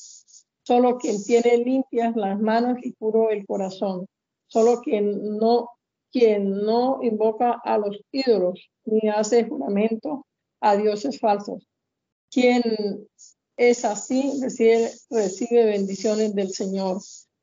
[0.62, 4.06] Solo quien tiene limpias las manos y puro el corazón.
[4.48, 5.70] Solo quien no
[6.10, 10.26] quien no invoca a los ídolos ni hace juramento
[10.60, 11.66] a dioses falsos.
[12.30, 12.62] Quien
[13.56, 17.00] es así recibe, recibe bendiciones del Señor.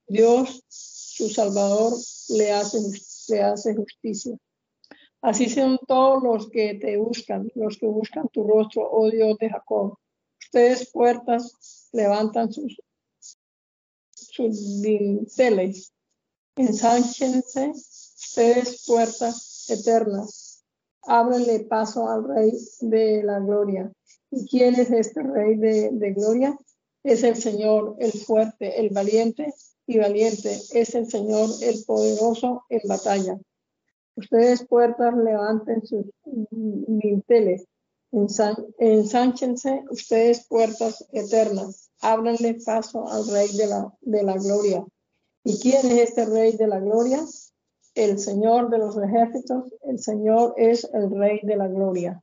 [0.07, 1.93] Dios, su Salvador,
[2.29, 2.79] le hace,
[3.29, 4.37] le hace justicia.
[5.21, 9.49] Así son todos los que te buscan, los que buscan tu rostro, oh Dios de
[9.49, 9.97] Jacob.
[10.39, 12.79] Ustedes puertas levantan sus,
[14.81, 15.93] dinteles,
[16.55, 20.63] ensánchense ustedes puertas eternas,
[21.03, 22.51] ábrenle paso al Rey
[22.81, 23.91] de la Gloria.
[24.29, 26.57] ¿Y quién es este Rey de Gloria?
[27.03, 29.53] Es el Señor, el fuerte, el valiente
[29.87, 30.59] y valiente.
[30.71, 33.37] Es el Señor, el poderoso en batalla.
[34.15, 36.05] Ustedes puertas levanten sus
[36.51, 37.65] linteles,
[38.11, 44.85] ensánchense ustedes puertas eternas, ábranle paso al Rey de la, de la Gloria.
[45.43, 47.25] ¿Y quién es este Rey de la Gloria?
[47.95, 52.21] el Señor de los ejércitos, el Señor es el Rey de la gloria.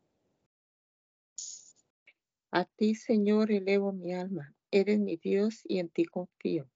[2.50, 4.54] A ti, Señor, elevo mi alma.
[4.70, 6.68] Eres mi Dios y en ti confío.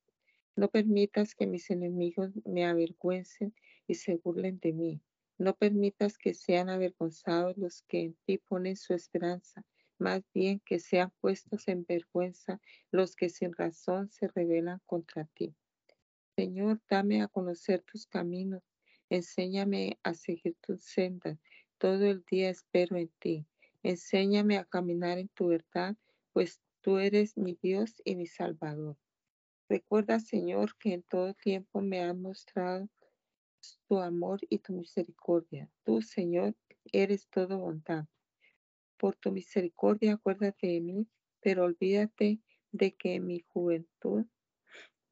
[0.56, 3.54] No permitas que mis enemigos me avergüencen
[3.86, 5.02] y se burlen de mí.
[5.36, 9.66] No permitas que sean avergonzados los que en ti ponen su esperanza,
[9.98, 12.58] más bien que sean puestos en vergüenza
[12.90, 15.54] los que sin razón se rebelan contra ti.
[16.36, 18.62] Señor, dame a conocer tus caminos,
[19.10, 21.38] enséñame a seguir tus sendas.
[21.76, 23.46] Todo el día espero en ti.
[23.82, 25.96] Enséñame a caminar en tu verdad,
[26.32, 28.96] pues tú eres mi Dios y mi Salvador.
[29.68, 32.88] Recuerda, Señor, que en todo tiempo me has mostrado
[33.88, 35.68] tu amor y tu misericordia.
[35.84, 36.54] Tú, Señor,
[36.92, 38.06] eres todo bondad.
[38.96, 41.08] Por tu misericordia acuérdate de mí,
[41.40, 42.40] pero olvídate
[42.70, 44.26] de que en mi juventud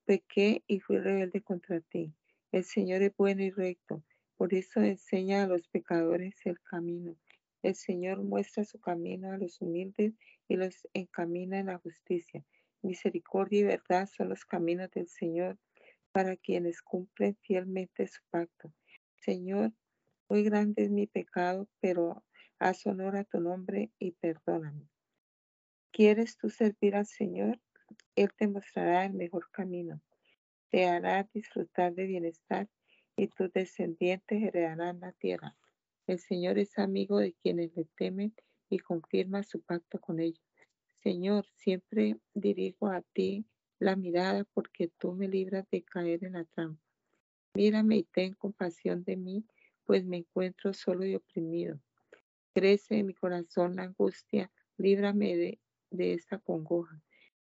[0.05, 2.15] pequé y fui rebelde contra ti.
[2.53, 4.05] El Señor es bueno y recto,
[4.37, 7.17] por eso enseña a los pecadores el camino.
[7.63, 10.15] El Señor muestra su camino a los humildes
[10.47, 12.45] y los encamina en la justicia.
[12.85, 15.59] Misericordia y verdad son los caminos del Señor
[16.12, 18.72] para quienes cumplen fielmente su pacto.
[19.16, 19.72] Señor,
[20.28, 22.24] muy grande es mi pecado, pero
[22.59, 24.89] haz honor a tu nombre y perdóname.
[25.93, 27.61] ¿Quieres tú servir al Señor?
[28.16, 30.01] Él te mostrará el mejor camino.
[30.70, 32.68] Te hará disfrutar de bienestar
[33.16, 35.57] y tus descendientes heredarán la tierra.
[36.07, 38.35] El Señor es amigo de quienes le temen
[38.68, 40.43] y confirma su pacto con ellos.
[41.05, 43.45] Señor, siempre dirijo a ti
[43.79, 46.83] la mirada porque tú me libras de caer en la trampa.
[47.55, 49.45] Mírame y ten compasión de mí,
[49.85, 51.79] pues me encuentro solo y oprimido.
[52.55, 56.99] Crece en mi corazón la angustia, líbrame de, de esta congoja.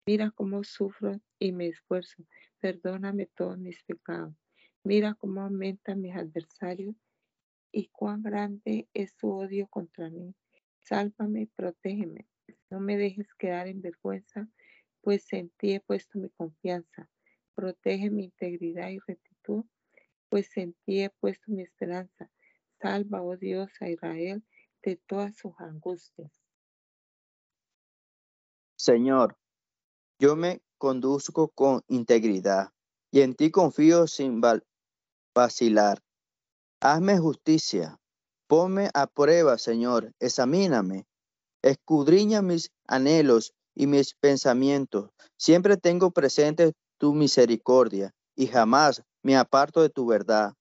[0.05, 2.25] Mira cómo sufro y me esfuerzo.
[2.59, 4.35] Perdóname todos mis pecados.
[4.83, 6.97] Mira cómo aumentan mis adversarios
[7.71, 10.35] y cuán grande es su odio contra mí.
[10.81, 12.27] Sálvame, protégeme.
[12.75, 14.49] No me dejes quedar en vergüenza,
[15.01, 17.09] pues en ti he puesto mi confianza.
[17.55, 19.65] Protege mi integridad y rectitud,
[20.29, 22.33] pues en ti he puesto mi esperanza.
[22.81, 24.43] Salva, oh Dios, a Israel
[24.83, 26.33] de todas sus angustias.
[28.77, 29.39] Señor,
[30.19, 32.73] yo me conduzco con integridad
[33.13, 34.43] y en ti confío sin
[35.33, 36.03] vacilar.
[36.81, 38.01] Hazme justicia,
[38.49, 41.07] ponme a prueba, Señor, examíname
[41.65, 45.11] escudriña mis anhelos y mis pensamientos.
[45.39, 50.53] Siempre tengo presente tu misericordia y jamás me aparto de tu verdad.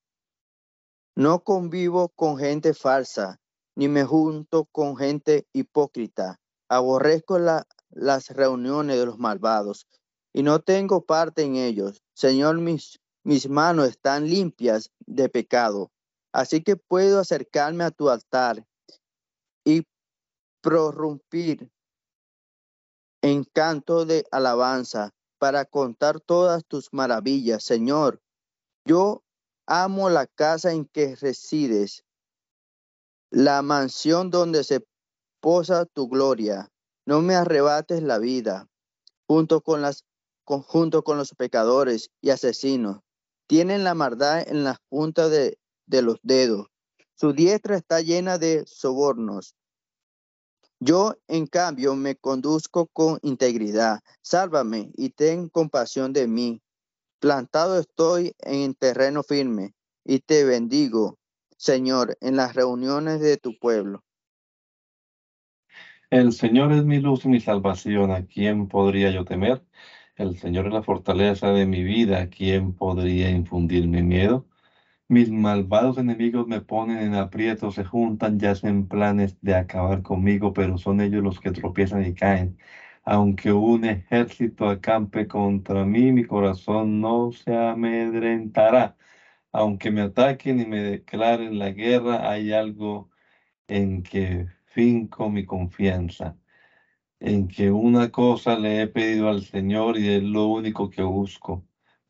[1.16, 3.40] No convivo con gente falsa,
[3.76, 6.40] ni me junto con gente hipócrita.
[6.70, 9.86] Aborrezco las reuniones de los malvados
[10.32, 12.02] y no tengo parte en ellos.
[12.16, 13.00] Señor, mis,
[13.50, 15.92] manos están limpias de pecado,
[16.32, 18.66] así que puedo acercarme a tu altar
[20.64, 21.70] prorrumpir
[23.22, 28.22] en canto de alabanza para contar todas tus maravillas, Señor.
[28.86, 29.24] Yo
[29.68, 32.06] amo la casa en que resides,
[33.30, 34.86] la mansión donde se
[35.42, 36.70] posa tu gloria.
[37.06, 38.70] No me arrebates la vida
[39.28, 40.06] junto con las
[40.46, 43.00] con los pecadores y asesinos.
[43.48, 46.68] Tienen la maldad en la punta de, de los dedos.
[47.16, 49.56] Su diestra está llena de sobornos.
[50.86, 54.02] Yo, en cambio, me conduzco con integridad.
[54.22, 56.62] Sálvame y ten compasión de mí.
[57.20, 61.20] Plantado estoy en terreno firme y te bendigo,
[61.56, 64.04] Señor, en las reuniones de tu pueblo.
[66.10, 68.12] El Señor es mi luz y mi salvación.
[68.12, 69.64] ¿A quién podría yo temer?
[70.18, 72.20] El Señor es la fortaleza de mi vida.
[72.20, 74.46] ¿A quién podría infundirme miedo?
[75.14, 80.54] Mis malvados enemigos me ponen en aprietos, se juntan, ya hacen planes de acabar conmigo,
[80.54, 82.58] pero son ellos los que tropiezan y caen.
[83.04, 88.96] Aunque un ejército acampe contra mí, mi corazón no se amedrentará.
[89.52, 93.10] Aunque me ataquen y me declaren la guerra, hay algo
[93.68, 96.38] en que finco mi confianza,
[97.20, 101.64] en que una cosa le he pedido al Señor y es lo único que busco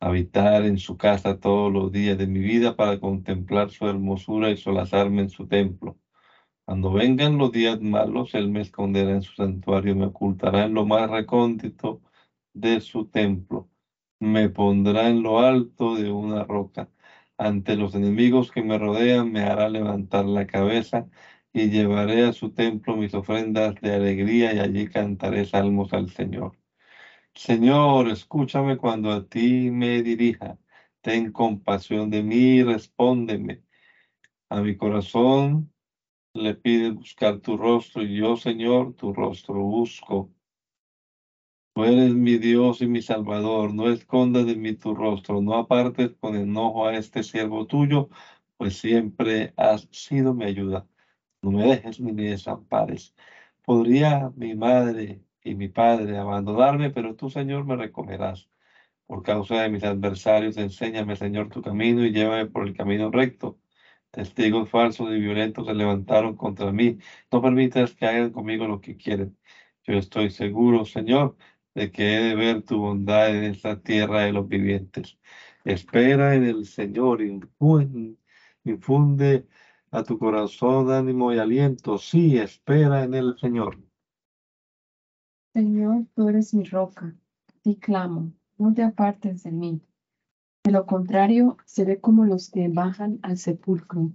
[0.04, 4.58] habitar en su casa todos los días de mi vida para contemplar su hermosura y
[4.58, 5.98] solazarme en su templo.
[6.66, 10.86] Cuando vengan los días malos, Él me esconderá en su santuario, me ocultará en lo
[10.86, 12.02] más recóndito
[12.54, 13.70] de su templo,
[14.20, 16.90] me pondrá en lo alto de una roca.
[17.38, 21.08] Ante los enemigos que me rodean, me hará levantar la cabeza
[21.54, 26.54] y llevaré a su templo mis ofrendas de alegría y allí cantaré salmos al Señor.
[27.36, 30.58] Señor, escúchame cuando a ti me dirija.
[31.02, 33.62] ten compasión de mí, respóndeme.
[34.50, 35.72] A mi corazón
[36.34, 40.32] le pide buscar tu rostro y yo, Señor, tu rostro busco.
[41.74, 46.12] Tú eres mi Dios y mi Salvador, no escondas de mí tu rostro, no apartes
[46.20, 48.10] con enojo a este siervo tuyo,
[48.58, 50.86] pues siempre has sido mi ayuda.
[51.44, 53.16] No me dejes ni me desampares.
[53.64, 58.50] Podría mi madre y mi padre abandonarme, pero tú, Señor, me recogerás.
[59.08, 63.60] Por causa de mis adversarios, enséñame, Señor, tu camino y llévame por el camino recto.
[64.12, 66.98] Testigos falsos y violentos se levantaron contra mí.
[67.32, 69.38] No permitas que hagan conmigo lo que quieren.
[69.84, 71.38] Yo estoy seguro, Señor,
[71.76, 75.18] de que he de ver tu bondad en esta tierra de los vivientes.
[75.66, 77.22] Espera en el Señor,
[78.66, 79.48] infunde
[79.92, 81.98] a tu corazón ánimo y aliento.
[81.98, 83.78] Sí, espera en el Señor.
[85.54, 87.16] Señor, tú eres mi roca,
[87.64, 89.80] y clamo, no te apartes de mí.
[90.64, 94.12] De lo contrario, seré como los que bajan al sepulcro.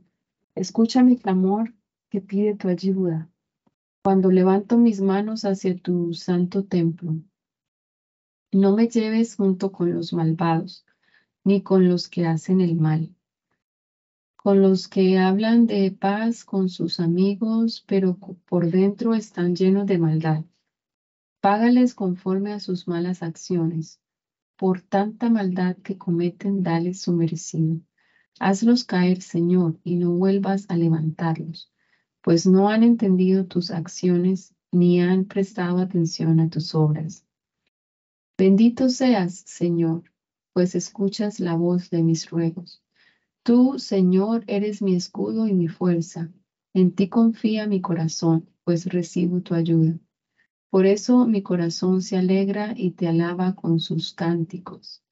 [0.57, 1.73] Escucha mi clamor
[2.09, 3.29] que pide tu ayuda.
[4.03, 7.21] Cuando levanto mis manos hacia tu santo templo,
[8.53, 10.85] no me lleves junto con los malvados,
[11.45, 13.15] ni con los que hacen el mal,
[14.35, 19.99] con los que hablan de paz con sus amigos, pero por dentro están llenos de
[19.99, 20.43] maldad.
[21.41, 24.01] Págales conforme a sus malas acciones.
[24.57, 27.81] Por tanta maldad que cometen, dales su merecido.
[28.41, 31.73] Hazlos caer, Señor, y no vuelvas a levantarlos,
[32.23, 37.25] pues no han entendido tus acciones ni han prestado atención a tus obras.
[38.37, 40.03] Bendito seas, Señor,
[40.53, 42.83] pues escuchas la voz de mis ruegos.
[43.45, 46.33] Tú, Señor, eres mi escudo y mi fuerza.
[46.75, 49.99] En ti confía mi corazón, pues recibo tu ayuda.
[50.71, 55.03] Por eso mi corazón se alegra y te alaba con sus cánticos.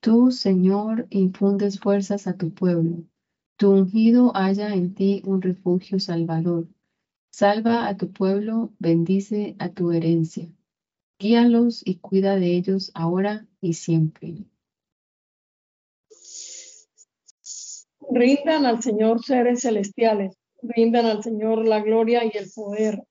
[0.00, 3.02] Tú, Señor, infundes fuerzas a tu pueblo.
[3.56, 6.68] Tu ungido halla en ti un refugio salvador.
[7.30, 10.48] Salva a tu pueblo, bendice a tu herencia.
[11.18, 14.44] Guíalos y cuida de ellos ahora y siempre.
[18.10, 23.02] Rindan al Señor seres celestiales, rindan al Señor la gloria y el poder.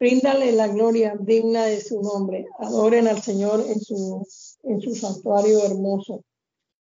[0.00, 2.46] Ríndale la gloria digna de su nombre.
[2.58, 4.26] Adoren al Señor en su,
[4.62, 6.24] en su santuario hermoso.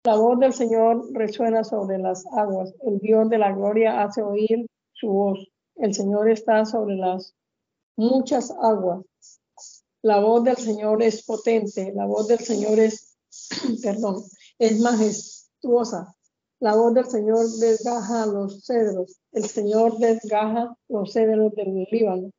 [0.03, 2.73] La voz del Señor resuena sobre las aguas.
[2.81, 5.47] El Dios de la gloria hace oír su voz.
[5.75, 7.35] El Señor está sobre las
[7.95, 9.03] muchas aguas.
[10.01, 13.15] La voz del Señor es potente, la voz del Señor es,
[13.83, 14.23] perdón,
[14.59, 16.15] es majestuosa.
[16.59, 22.31] La voz del Señor desgaja los cedros, el Señor desgaja los cedros del Líbano.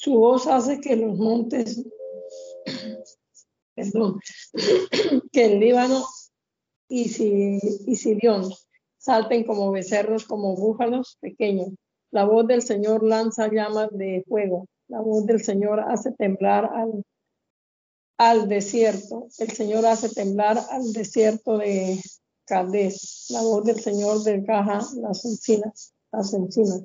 [0.00, 1.84] Su voz hace que los montes,
[3.74, 4.20] perdón,
[5.32, 6.04] que el Líbano
[6.88, 7.10] y,
[7.90, 8.48] y Sirión
[8.96, 11.70] salten como becerros, como búfalos pequeños.
[12.12, 14.68] La voz del Señor lanza llamas de fuego.
[14.86, 17.02] La voz del Señor hace temblar al,
[18.18, 19.26] al desierto.
[19.38, 22.00] El Señor hace temblar al desierto de
[22.44, 23.26] Cades.
[23.30, 26.84] La voz del Señor desgaja las encinas, las encinas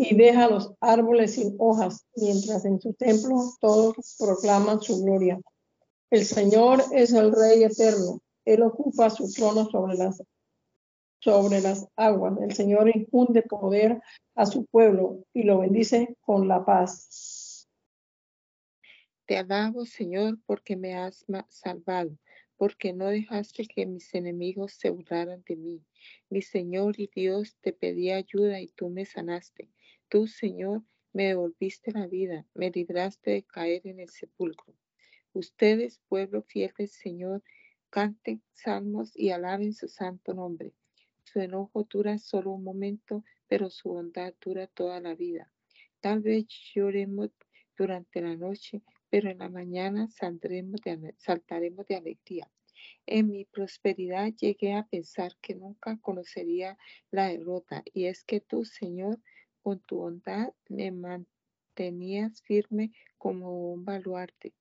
[0.00, 5.40] y deja los árboles sin hojas, mientras en su templo todos proclaman su gloria.
[6.08, 8.20] El Señor es el Rey eterno.
[8.44, 10.22] Él ocupa su trono sobre las,
[11.18, 12.38] sobre las aguas.
[12.40, 14.00] El Señor infunde poder
[14.36, 17.66] a su pueblo y lo bendice con la paz.
[19.26, 22.16] Te alabo, Señor, porque me has salvado,
[22.56, 25.82] porque no dejaste que mis enemigos se burlaran de mí.
[26.30, 29.68] Mi Señor y Dios, te pedí ayuda y tú me sanaste.
[30.10, 30.82] Tú, Señor,
[31.12, 34.74] me devolviste la vida, me libraste de caer en el sepulcro.
[35.34, 37.42] Ustedes, pueblo fiel del Señor,
[37.90, 40.72] canten salmos y alaben su santo nombre.
[41.24, 45.52] Su enojo dura solo un momento, pero su bondad dura toda la vida.
[46.00, 47.30] Tal vez lloremos
[47.76, 48.80] durante la noche,
[49.10, 52.50] pero en la mañana saltaremos de alegría.
[53.04, 56.78] En mi prosperidad llegué a pensar que nunca conocería
[57.10, 59.18] la derrota, y es que tú, Señor,
[59.68, 64.54] con tu bondad me mantenías firme como un baluarte,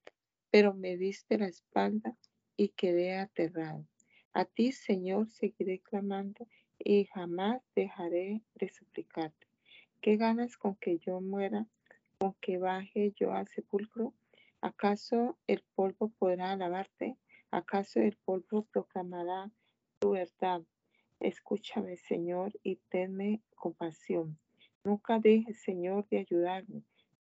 [0.52, 2.18] pero me diste la espalda
[2.58, 3.88] y quedé aterrado.
[4.34, 6.46] A ti, Señor, seguiré clamando
[6.78, 9.48] y jamás dejaré de suplicarte.
[10.02, 11.66] ¿Qué ganas con que yo muera,
[12.20, 14.14] con que baje yo al sepulcro?
[14.60, 17.16] ¿Acaso el polvo podrá alabarte?
[17.50, 19.50] ¿Acaso el polvo proclamará
[20.00, 20.64] tu verdad?
[21.22, 24.38] Escúchame, Señor, y tenme compasión.
[24.88, 26.82] Nunca dejes, Señor, de ayudarme.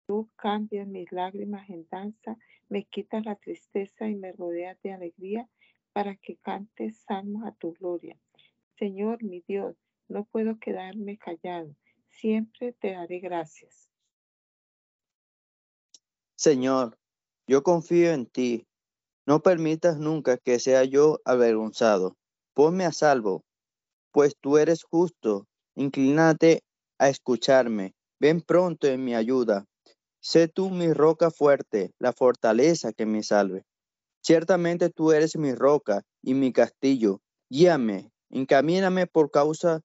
[0.08, 2.38] Tú cambias mis lágrimas en danza,
[2.70, 5.50] me quitas la tristeza y me rodeas de alegría
[5.92, 8.18] para que cantes salmos a tu gloria.
[8.78, 9.76] Señor, mi Dios,
[10.08, 11.76] no puedo quedarme callado.
[12.08, 13.90] Siempre te daré gracias.
[16.38, 16.98] Señor,
[17.46, 18.68] yo confío en ti.
[19.26, 22.16] No permitas nunca que sea yo avergonzado.
[22.54, 23.44] Ponme a salvo,
[24.14, 25.46] pues tú eres justo.
[25.76, 26.62] Inclínate
[27.00, 27.96] a escucharme.
[28.20, 29.66] Ven pronto en mi ayuda.
[30.22, 33.64] Sé tú mi roca fuerte, la fortaleza que me salve.
[34.22, 37.22] Ciertamente tú eres mi roca y mi castillo.
[37.50, 39.82] Guíame, encamíname por causa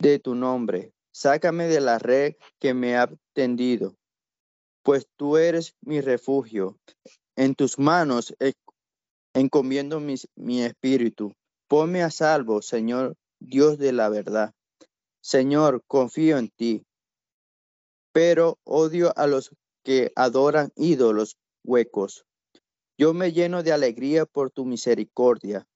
[0.00, 0.92] de tu nombre.
[1.12, 3.94] Sácame de la red que me ha tendido,
[4.82, 6.76] pues tú eres mi refugio.
[7.36, 8.34] En tus manos
[9.34, 11.32] encomiendo mi espíritu.
[11.68, 14.52] Ponme a salvo, Señor, Dios de la verdad.
[15.26, 16.86] Señor, confío en ti,
[18.12, 19.50] pero odio a los
[19.82, 22.26] que adoran ídolos huecos.
[22.96, 25.66] Yo me lleno de alegría por tu misericordia,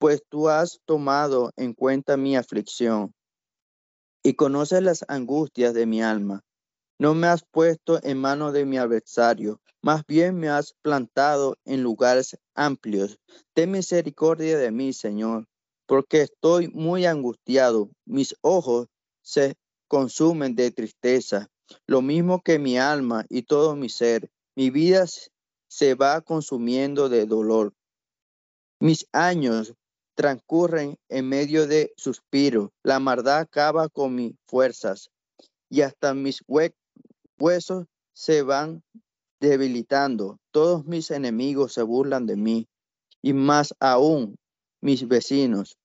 [0.00, 3.14] pues tú has tomado en cuenta mi aflicción
[4.24, 6.42] y conoces las angustias de mi alma.
[6.98, 11.84] No me has puesto en mano de mi adversario, más bien me has plantado en
[11.84, 13.20] lugares amplios.
[13.54, 15.46] Ten misericordia de mí, Señor,
[15.90, 17.90] porque estoy muy angustiado.
[18.06, 18.86] Mis ojos
[19.22, 19.56] se
[19.88, 21.48] consumen de tristeza,
[21.88, 24.30] lo mismo que mi alma y todo mi ser.
[24.54, 25.04] Mi vida
[25.68, 27.74] se va consumiendo de dolor.
[28.78, 29.74] Mis años
[30.14, 32.70] transcurren en medio de suspiros.
[32.84, 35.10] La maldad acaba con mis fuerzas
[35.68, 36.40] y hasta mis
[37.36, 38.84] huesos se van
[39.40, 40.38] debilitando.
[40.52, 42.68] Todos mis enemigos se burlan de mí
[43.22, 44.36] y más aún
[44.80, 45.79] mis vecinos.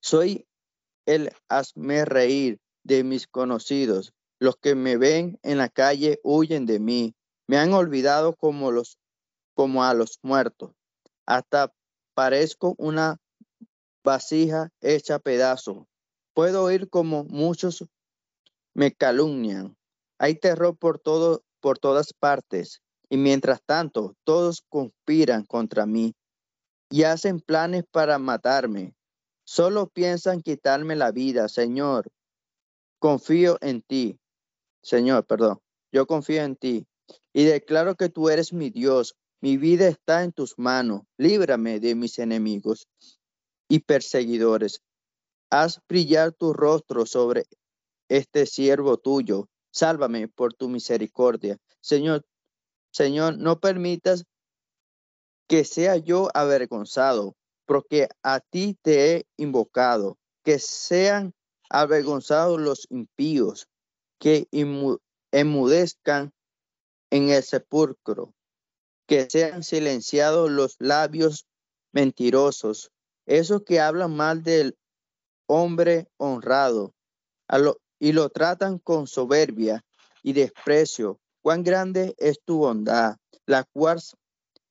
[0.00, 0.46] Soy
[1.06, 4.12] el hazme reír de mis conocidos.
[4.38, 7.14] Los que me ven en la calle huyen de mí.
[7.46, 8.98] Me han olvidado como, los,
[9.54, 10.72] como a los muertos.
[11.26, 11.72] Hasta
[12.14, 13.18] parezco una
[14.04, 15.86] vasija hecha pedazo.
[16.34, 17.84] Puedo oír como muchos
[18.74, 19.76] me calumnian.
[20.18, 22.82] Hay terror por todo, por todas partes.
[23.08, 26.14] Y mientras tanto, todos conspiran contra mí
[26.90, 28.95] y hacen planes para matarme.
[29.46, 32.10] Solo piensan quitarme la vida, Señor.
[32.98, 34.18] Confío en ti.
[34.82, 35.60] Señor, perdón.
[35.92, 36.84] Yo confío en ti
[37.32, 39.14] y declaro que tú eres mi Dios.
[39.40, 41.02] Mi vida está en tus manos.
[41.16, 42.88] Líbrame de mis enemigos
[43.68, 44.82] y perseguidores.
[45.48, 47.46] Haz brillar tu rostro sobre
[48.08, 49.48] este siervo tuyo.
[49.70, 51.56] Sálvame por tu misericordia.
[51.80, 52.26] Señor,
[52.90, 54.24] Señor, no permitas
[55.46, 57.36] que sea yo avergonzado,
[57.66, 60.18] porque a ti te he invocado.
[60.42, 61.34] Que sean
[61.68, 63.68] avergonzados los impíos,
[64.18, 64.48] que
[65.32, 66.32] enmudezcan
[67.10, 68.32] en el sepulcro,
[69.06, 71.46] que sean silenciados los labios
[71.92, 72.92] mentirosos,
[73.26, 74.78] esos que hablan mal del
[75.46, 76.94] hombre honrado
[77.98, 79.84] y lo tratan con soberbia
[80.22, 81.20] y desprecio.
[81.42, 84.00] Cuán grande es tu bondad, la cual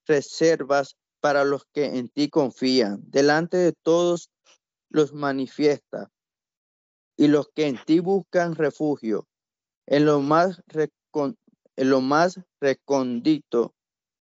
[0.05, 3.01] reservas para los que en ti confían.
[3.07, 4.29] Delante de todos
[4.91, 6.11] los manifiesta
[7.17, 9.25] y los que en ti buscan refugio.
[9.87, 10.61] En lo más
[11.17, 13.73] en lo más recóndito,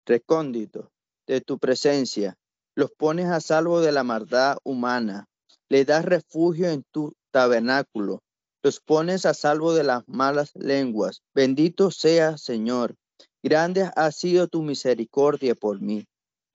[0.06, 0.92] recóndito
[1.26, 2.38] de tu presencia,
[2.76, 5.28] los pones a salvo de la maldad humana,
[5.70, 8.22] le das refugio en tu tabernáculo,
[8.62, 11.24] los pones a salvo de las malas lenguas.
[11.34, 12.94] Bendito sea, Señor.
[13.42, 16.06] Grande ha sido tu misericordia por mí.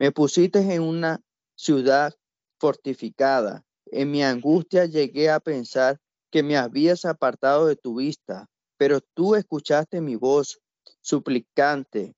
[0.01, 1.20] Me pusiste en una
[1.55, 2.14] ciudad
[2.59, 3.66] fortificada.
[3.84, 8.48] En mi angustia llegué a pensar que me habías apartado de tu vista,
[8.78, 10.59] pero tú escuchaste mi voz
[11.03, 12.14] suplicante.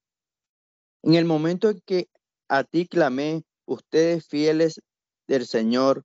[1.03, 2.09] En el momento en que
[2.49, 4.81] a ti clamé, ustedes fieles
[5.27, 6.05] del Señor,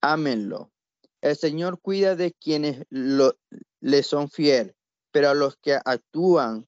[0.00, 0.72] ámenlo.
[1.20, 4.74] El Señor cuida de quienes le son fiel,
[5.12, 6.66] pero a los que actúan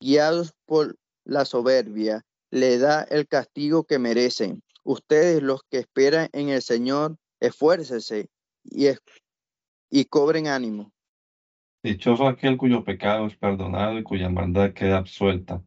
[0.00, 4.62] guiados por la soberbia, le da el castigo que merecen.
[4.84, 8.28] Ustedes, los que esperan en el Señor, esfuércense
[8.64, 8.88] y,
[9.90, 10.92] y cobren ánimo.
[11.82, 15.62] Dichoso aquel cuyo pecado es perdonado y cuya maldad queda absuelta.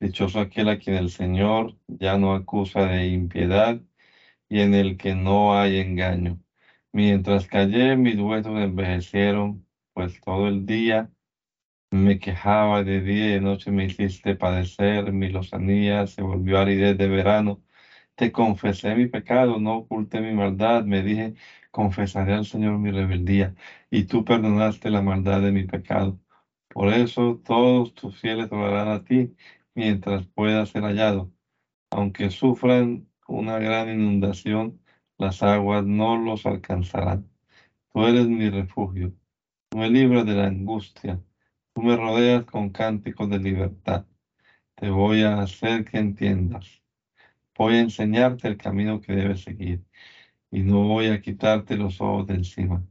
[0.00, 3.80] Dichoso aquel a quien el Señor ya no acusa de impiedad
[4.48, 6.40] y en el que no hay engaño.
[6.92, 11.10] Mientras callé, mis huesos envejecieron, pues todo el día
[11.94, 17.08] me quejaba de día y noche me hiciste padecer, mi lozanía se volvió aridez de
[17.08, 17.60] verano.
[18.16, 21.34] Te confesé mi pecado, no oculté mi maldad, me dije,
[21.72, 23.54] confesaré al Señor mi rebeldía,
[23.90, 26.18] y tú perdonaste la maldad de mi pecado.
[26.70, 29.32] Por eso todos tus fieles orarán a ti
[29.74, 31.30] mientras pueda ser hallado.
[31.90, 34.78] Aunque sufran una gran inundación,
[35.18, 37.28] las aguas no los alcanzarán.
[37.92, 39.12] Tú eres mi refugio.
[39.74, 41.20] Me libras de la angustia.
[41.74, 44.04] Tú me rodeas con cánticos de libertad.
[44.76, 46.82] Te voy a hacer que entiendas.
[47.56, 49.82] Voy a enseñarte el camino que debes seguir
[50.50, 52.84] y no voy a quitarte los ojos de encima.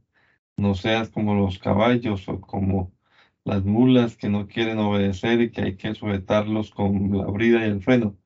[0.56, 2.92] No seas como los caballos o como
[3.44, 7.70] las mulas que no quieren obedecer y que hay que sujetarlos con la brida y
[7.70, 8.16] el freno,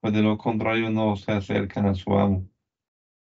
[0.00, 2.48] pues de lo contrario no se acercan a su amo.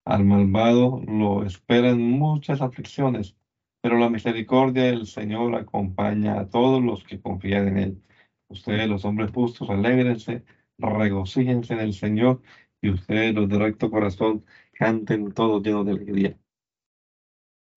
[0.04, 3.34] Al malvado lo esperan muchas aflicciones,
[3.82, 8.02] pero la misericordia del Señor acompaña a todos los que confían en Él.
[8.48, 10.44] Ustedes, los hombres justos, alégrense,
[10.78, 12.40] regocíjense en el Señor,
[12.80, 16.38] y ustedes, los de recto corazón, canten todos llenos de alegría.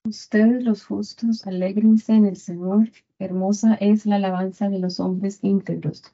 [0.07, 6.13] Ustedes los justos, alégrense en el Señor, hermosa es la alabanza de los hombres íntegros.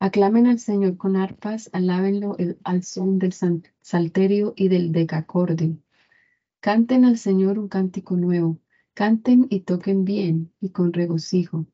[0.00, 3.34] Aclamen al Señor con arpas, alábenlo al son del
[3.82, 5.76] salterio y del decacordio.
[6.60, 8.58] Canten al Señor un cántico nuevo,
[8.98, 11.66] canten y toquen bien y con regocijo.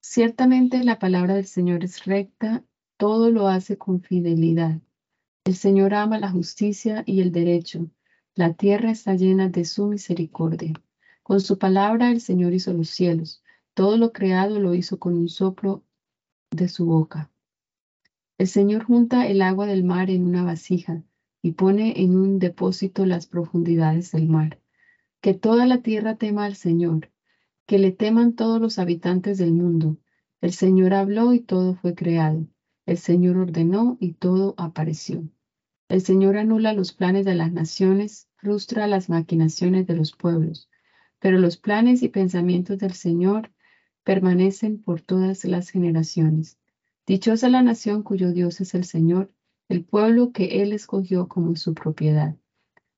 [0.00, 2.64] Ciertamente la palabra del Señor es recta,
[2.96, 4.80] todo lo hace con fidelidad.
[5.44, 7.88] El Señor ama la justicia y el derecho
[8.34, 10.72] la tierra está llena de su misericordia.
[11.22, 13.44] Con su palabra el Señor hizo los cielos.
[13.72, 15.84] Todo lo creado lo hizo con un soplo
[16.50, 17.30] de su boca.
[18.38, 21.04] El Señor junta el agua del mar en una vasija
[21.42, 24.61] y pone en un depósito las profundidades del mar.
[25.22, 27.12] Que toda la tierra tema al Señor,
[27.66, 29.98] que le teman todos los habitantes del mundo.
[30.40, 32.48] El Señor habló y todo fue creado.
[32.86, 35.22] El Señor ordenó y todo apareció.
[35.88, 40.68] El Señor anula los planes de las naciones, frustra las maquinaciones de los pueblos,
[41.20, 43.52] pero los planes y pensamientos del Señor
[44.02, 46.58] permanecen por todas las generaciones.
[47.06, 49.32] Dichosa la nación cuyo Dios es el Señor,
[49.68, 52.34] el pueblo que Él escogió como su propiedad.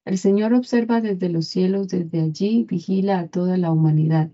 [0.04, 4.30] El Señor observa desde los cielos, desde allí vigila a toda la humanidad.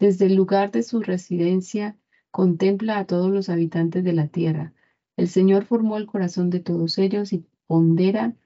[0.00, 1.96] Desde el lugar de su residencia
[2.30, 4.74] contempla a todos los habitantes de la tierra.
[5.16, 8.36] El Señor formó el corazón de todos ellos y pondera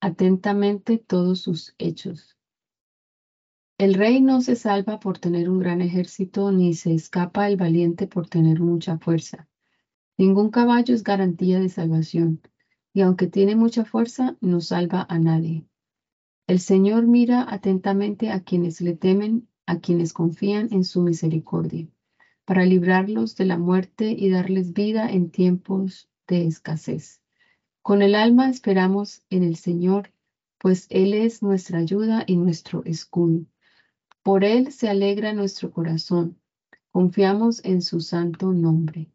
[0.00, 2.38] atentamente todos sus hechos.
[3.76, 8.06] El rey no se salva por tener un gran ejército, ni se escapa el valiente
[8.06, 9.48] por tener mucha fuerza.
[10.16, 12.40] Ningún caballo es garantía de salvación,
[12.92, 15.66] y aunque tiene mucha fuerza, no salva a nadie.
[16.46, 21.88] El Señor mira atentamente a quienes le temen, a quienes confían en su misericordia,
[22.44, 27.20] para librarlos de la muerte y darles vida en tiempos de escasez.
[27.82, 30.12] Con el alma esperamos en el Señor,
[30.58, 33.46] pues Él es nuestra ayuda y nuestro escudo.
[34.22, 36.36] Por Él se alegra nuestro corazón.
[36.90, 39.10] Confiamos en su santo nombre.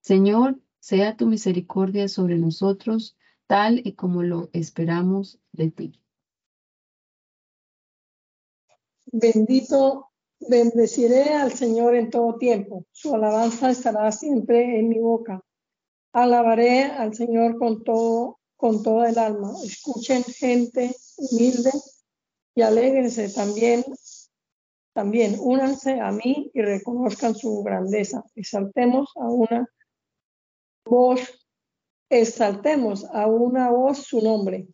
[0.00, 3.16] Señor, sea tu misericordia sobre nosotros,
[3.46, 5.98] tal y como lo esperamos de ti.
[9.06, 10.10] Bendito,
[10.40, 12.84] bendeciré al Señor en todo tiempo.
[12.92, 15.42] Su alabanza estará siempre en mi boca.
[16.12, 19.54] Alabaré al Señor con todo, con toda el alma.
[19.64, 21.70] Escuchen gente humilde
[22.54, 23.86] y alégrense también,
[24.92, 28.22] también únanse a mí y reconozcan su grandeza.
[28.34, 29.66] Exaltemos a una
[30.84, 31.46] voz,
[32.10, 34.66] exaltemos a una voz su nombre.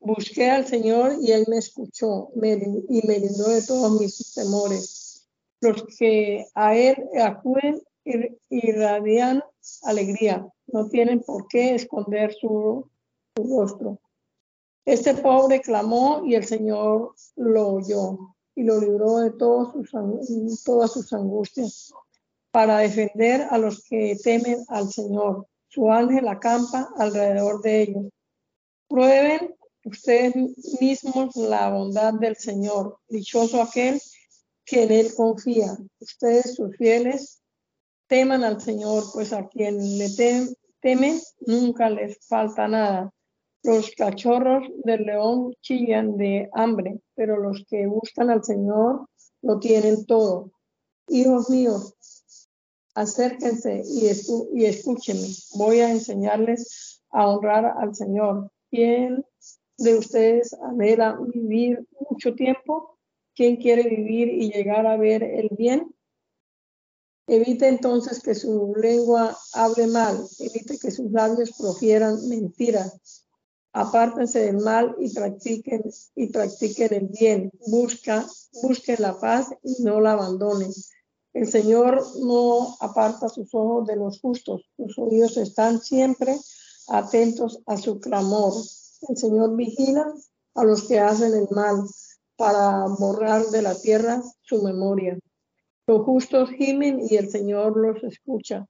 [0.00, 5.28] Busqué al Señor y Él me escuchó y me libró de todos mis temores.
[5.60, 7.80] Los que a Él acuden
[8.50, 9.44] irradian
[9.82, 12.90] alegría no tienen por qué esconder su,
[13.36, 14.00] rostro.
[14.84, 18.18] Este pobre clamó y el Señor lo oyó
[18.54, 21.94] y lo libró de todos sus, todas sus angustias
[22.52, 25.46] para defender a los que temen al Señor.
[25.68, 28.04] Su ángel acampa alrededor de ellos.
[28.88, 30.34] Prueben ustedes
[30.80, 32.98] mismos la bondad del Señor.
[33.08, 34.00] Dichoso aquel
[34.64, 35.76] que en él confía.
[35.98, 37.42] Ustedes, sus fieles,
[38.06, 43.10] teman al Señor, pues a quien le temen, temen, nunca les falta nada.
[43.62, 49.06] Los cachorros del león chillan de hambre, pero los que buscan al Señor
[49.40, 50.50] lo tienen todo.
[51.08, 51.94] Hijos míos,
[52.94, 55.28] acérquense y, escúchenme.
[55.54, 58.50] Voy a enseñarles a honrar al Señor.
[58.70, 59.24] ¿Quién
[59.78, 62.98] de ustedes anhela vivir mucho tiempo?
[63.34, 65.94] ¿Quién quiere vivir y llegar a ver el bien?
[67.26, 73.26] Evite entonces que su lengua hable mal, evite que sus labios profieran mentiras.
[73.72, 75.82] Apártense del mal y practiquen,
[76.14, 77.50] y practiquen el bien.
[77.68, 78.26] Busca,
[78.60, 80.70] busquen la paz y no la abandonen.
[81.34, 86.36] El Señor no aparta sus ojos de los justos, sus oídos están siempre
[86.88, 88.52] atentos a su clamor.
[89.08, 90.12] El Señor vigila
[90.54, 91.84] a los que hacen el mal
[92.36, 95.18] para borrar de la tierra su memoria.
[95.86, 98.66] Los justos gimen y el Señor los escucha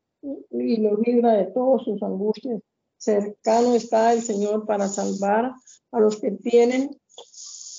[0.51, 2.61] y los libra de todas sus angustias.
[2.97, 5.53] Cercano está el Señor para salvar
[5.91, 6.97] a los que tienen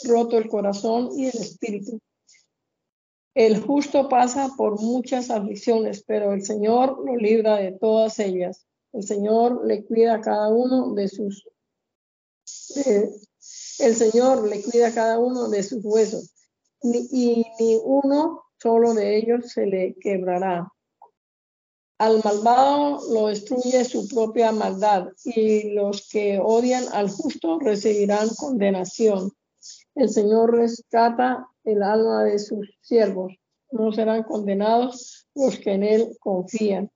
[0.04, 2.00] roto el corazón y el espíritu.
[3.36, 8.66] El justo pasa por muchas aflicciones, pero el Señor lo libra de todas ellas.
[8.92, 11.48] El Señor le cuida a cada uno de sus
[13.80, 16.34] el Señor le cuida cada uno de sus huesos,
[16.82, 20.72] y ni uno solo de ellos se le quebrará.
[21.98, 29.32] Al malvado lo destruye su propia maldad, y los que odian al justo recibirán condenación.
[29.96, 33.34] El Señor rescata el alma de sus siervos.
[33.72, 36.92] No serán condenados los que en Él confían.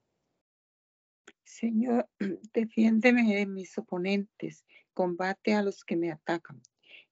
[1.43, 2.07] Señor,
[2.53, 6.61] defiéndeme de mis oponentes, combate a los que me atacan.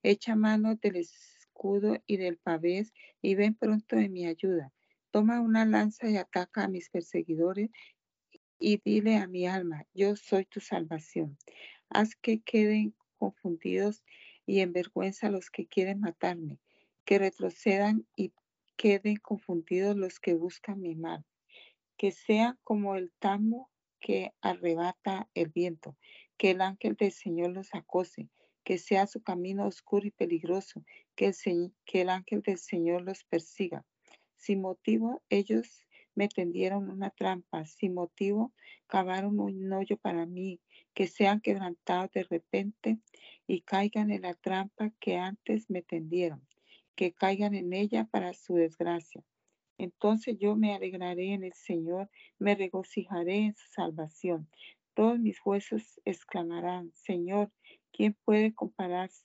[0.02, 4.72] Echa mano del escudo y del pavés y ven pronto en mi ayuda.
[5.10, 7.70] Toma una lanza y ataca a mis perseguidores
[8.58, 11.36] y dile a mi alma, yo soy tu salvación.
[11.88, 14.04] Haz que queden confundidos
[14.46, 16.58] y en vergüenza los que quieren matarme,
[17.06, 18.32] que retrocedan y
[18.76, 21.24] queden confundidos los que buscan mi mal,
[21.96, 25.96] que sea como el tamo que arrebata el viento,
[26.36, 28.28] que el ángel del Señor los acose,
[28.64, 30.84] que sea su camino oscuro y peligroso,
[31.14, 33.86] que el, que el ángel del Señor los persiga.
[34.36, 35.86] Sin motivo ellos
[36.16, 38.52] me tendieron una trampa, sin motivo
[38.88, 40.60] cavaron un hoyo para mí,
[40.92, 42.98] que sean quebrantados de repente
[43.46, 46.46] y caigan en la trampa que antes me tendieron,
[46.96, 49.22] que caigan en ella para su desgracia.
[49.78, 54.48] Entonces yo me alegraré en el Señor, me regocijaré en su salvación.
[54.94, 57.52] Todos mis huesos exclamarán, Señor,
[57.92, 59.24] ¿quién puede compararse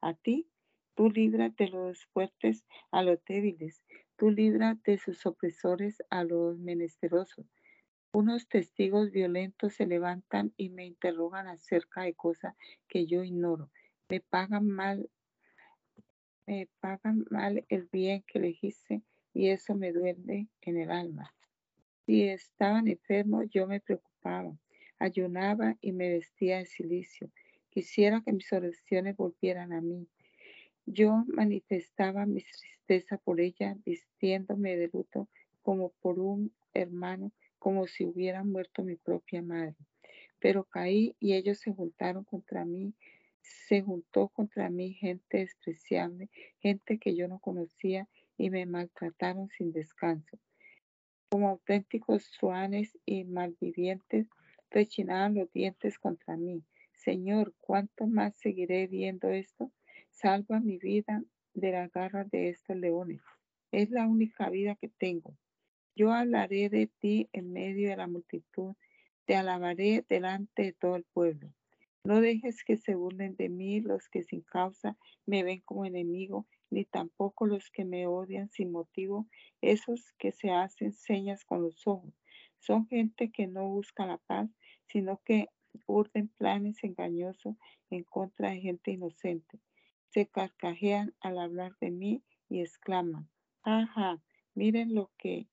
[0.00, 0.48] a ti?
[0.96, 3.84] Tú libras de los fuertes a los débiles,
[4.16, 7.46] tú libras de sus opresores a los menesterosos.
[8.12, 12.56] Unos testigos violentos se levantan y me interrogan acerca de cosas
[12.88, 13.70] que yo ignoro.
[14.08, 15.08] Me pagan mal,
[16.50, 21.32] me pagan mal el bien que elegiste y eso me duele en el alma.
[22.04, 24.58] Si estaban enfermos, yo me preocupaba,
[24.98, 27.30] ayunaba y me vestía de silicio.
[27.68, 30.08] Quisiera que mis oraciones volvieran a mí.
[30.86, 35.28] Yo manifestaba mi tristeza por ella, vistiéndome de luto
[35.62, 37.30] como por un hermano
[37.60, 39.76] como si hubiera muerto mi propia madre.
[40.40, 42.92] Pero caí y ellos se juntaron contra mí,
[43.42, 49.72] se juntó contra mí gente despreciable, gente que yo no conocía y me maltrataron sin
[49.72, 50.38] descanso.
[51.30, 54.28] Como auténticos truanes y malvivientes,
[54.70, 56.64] rechinaban los dientes contra mí.
[56.92, 59.70] Señor, ¿cuánto más seguiré viendo esto?
[60.10, 61.22] Salva mi vida
[61.54, 63.20] de las garras de estos leones.
[63.72, 65.36] Es la única vida que tengo.
[65.94, 68.74] Yo hablaré de ti en medio de la multitud,
[69.24, 71.52] te alabaré delante de todo el pueblo.
[72.02, 74.96] No dejes que se burlen de mí los que sin causa
[75.26, 79.28] me ven como enemigo, ni tampoco los que me odian sin motivo,
[79.60, 82.14] esos que se hacen señas con los ojos.
[82.58, 84.50] Son gente que no busca la paz,
[84.86, 85.48] sino que
[85.86, 87.56] urden planes engañosos
[87.90, 89.60] en contra de gente inocente.
[90.08, 93.28] Se carcajean al hablar de mí y exclaman,
[93.62, 94.22] ajá,
[94.54, 95.48] miren lo que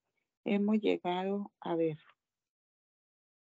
[0.45, 1.97] hemos llegado a ver.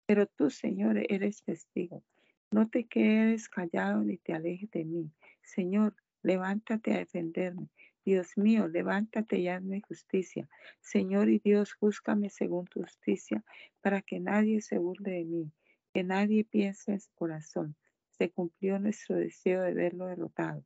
[0.06, 2.04] Pero tú, Señor, eres testigo.
[2.52, 5.12] No te quedes callado ni te alejes de mí.
[5.42, 7.70] Señor, levántate a defenderme.
[8.04, 10.50] Dios mío, levántate y hazme justicia.
[10.82, 13.44] Señor y Dios, júzgame según tu justicia,
[13.82, 15.52] para que nadie se burle de mí,
[15.94, 17.76] que nadie piense en su corazón.
[18.12, 20.66] Se cumplió nuestro deseo de verlo derrotado.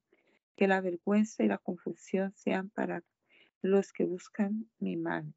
[0.56, 3.04] Que la vergüenza y la confusión sean para
[3.62, 5.34] los que buscan mi mal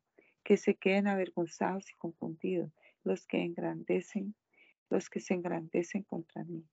[0.46, 2.70] que se queden avergonzados y confundidos
[3.02, 4.36] los que engrandecen,
[4.90, 6.64] los que se engrandecen contra mí,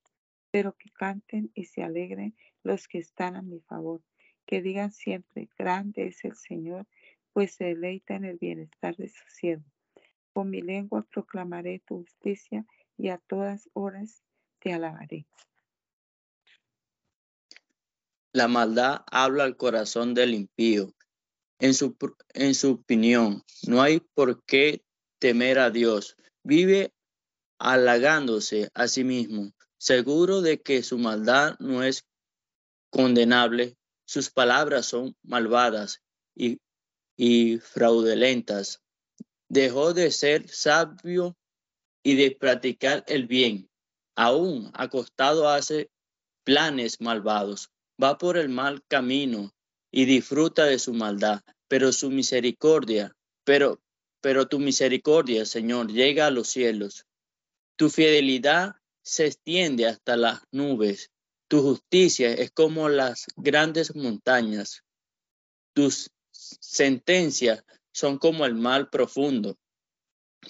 [0.51, 4.01] pero que canten y se alegren los que están a mi favor,
[4.45, 6.87] que digan siempre, grande es el Señor,
[7.31, 9.65] pues se deleita en el bienestar de su siervo.
[10.33, 12.65] Con mi lengua proclamaré tu justicia
[12.97, 14.23] y a todas horas
[14.59, 15.25] te alabaré.
[18.31, 20.93] La maldad habla al corazón del impío
[21.63, 21.95] en su,
[22.33, 24.83] en su opinión, no hay por qué
[25.19, 26.17] temer a Dios.
[26.43, 26.91] Vive
[27.59, 32.05] halagándose a sí mismo, seguro de que su maldad no es
[32.89, 33.75] condenable,
[34.05, 36.01] sus palabras son malvadas
[36.35, 36.59] y,
[37.15, 38.81] y fraudulentas.
[39.49, 41.35] Dejó de ser sabio
[42.03, 43.69] y de practicar el bien.
[44.15, 45.89] aún acostado hace
[46.43, 49.51] planes malvados, va por el mal camino
[49.91, 53.81] y disfruta de su maldad, pero su misericordia, pero,
[54.21, 57.05] pero tu misericordia, Señor, llega a los cielos.
[57.75, 61.11] Tu fidelidad se extiende hasta las nubes.
[61.47, 64.83] Tu justicia es como las grandes montañas.
[65.73, 69.57] Tus sentencias son como el mal profundo.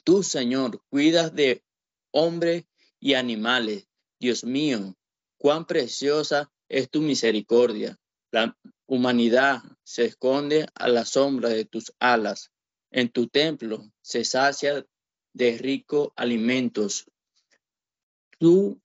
[0.03, 1.63] Tú, Señor, cuidas de
[2.11, 2.65] hombres
[2.99, 3.87] y animales.
[4.19, 4.95] Dios mío,
[5.37, 7.99] cuán preciosa es tu misericordia.
[8.31, 12.51] La humanidad se esconde a la sombra de tus alas.
[12.91, 14.85] En tu templo se sacia
[15.33, 17.05] de ricos alimentos.
[18.43, 18.81] Tú,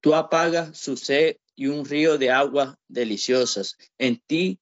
[0.00, 3.76] tú apagas su sed y un río de aguas deliciosas.
[3.98, 4.58] En ti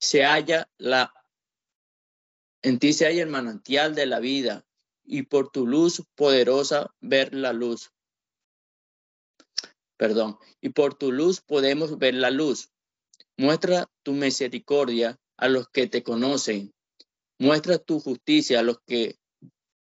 [0.00, 1.14] se halla la
[2.62, 4.66] en ti se halla el manantial de la vida
[5.04, 7.92] y por tu luz poderosa ver la luz.
[9.96, 12.72] Perdón, y por tu luz podemos ver la luz.
[13.36, 16.74] Muestra tu misericordia a los que te conocen.
[17.38, 19.20] Muestra tu justicia a los que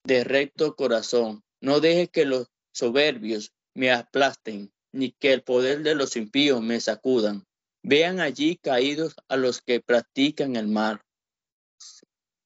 [0.05, 1.43] de recto corazón.
[1.63, 6.81] No dejes que los soberbios me aplasten, ni que el poder de los impíos me
[6.81, 7.45] sacudan.
[7.83, 11.01] Vean allí caídos a los que practican el mal.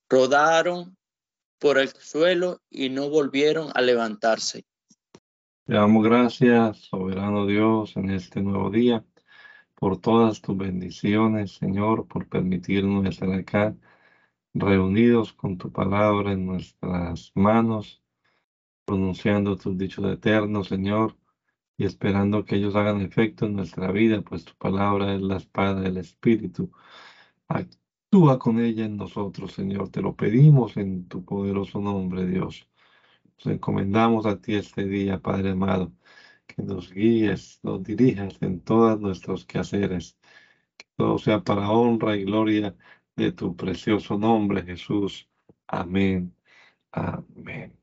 [0.09, 0.97] Rodaron
[1.59, 4.65] por el suelo y no volvieron a levantarse.
[5.65, 9.05] Te damos gracias, soberano Dios, en este nuevo día,
[9.77, 13.75] por todas tus bendiciones, Señor, por permitirnos estar acá
[14.55, 18.02] reunidos con tu palabra en nuestras manos,
[18.85, 21.17] pronunciando tus dichos eternos, Señor,
[21.77, 25.81] y esperando que ellos hagan efecto en nuestra vida, pues tu palabra es la espada
[25.81, 26.71] del Espíritu.
[27.49, 29.91] Actúa con ella en nosotros, Señor.
[29.91, 32.69] Te lo pedimos en tu poderoso nombre, Dios.
[33.39, 35.93] Nos encomendamos a ti este día, Padre amado,
[36.47, 40.19] que nos guíes, nos dirijas en todos nuestros quehaceres.
[40.77, 42.77] Que todo sea para honra y gloria
[43.17, 45.29] de tu precioso nombre, Jesús.
[45.67, 46.35] Amén.
[46.93, 47.82] Amén.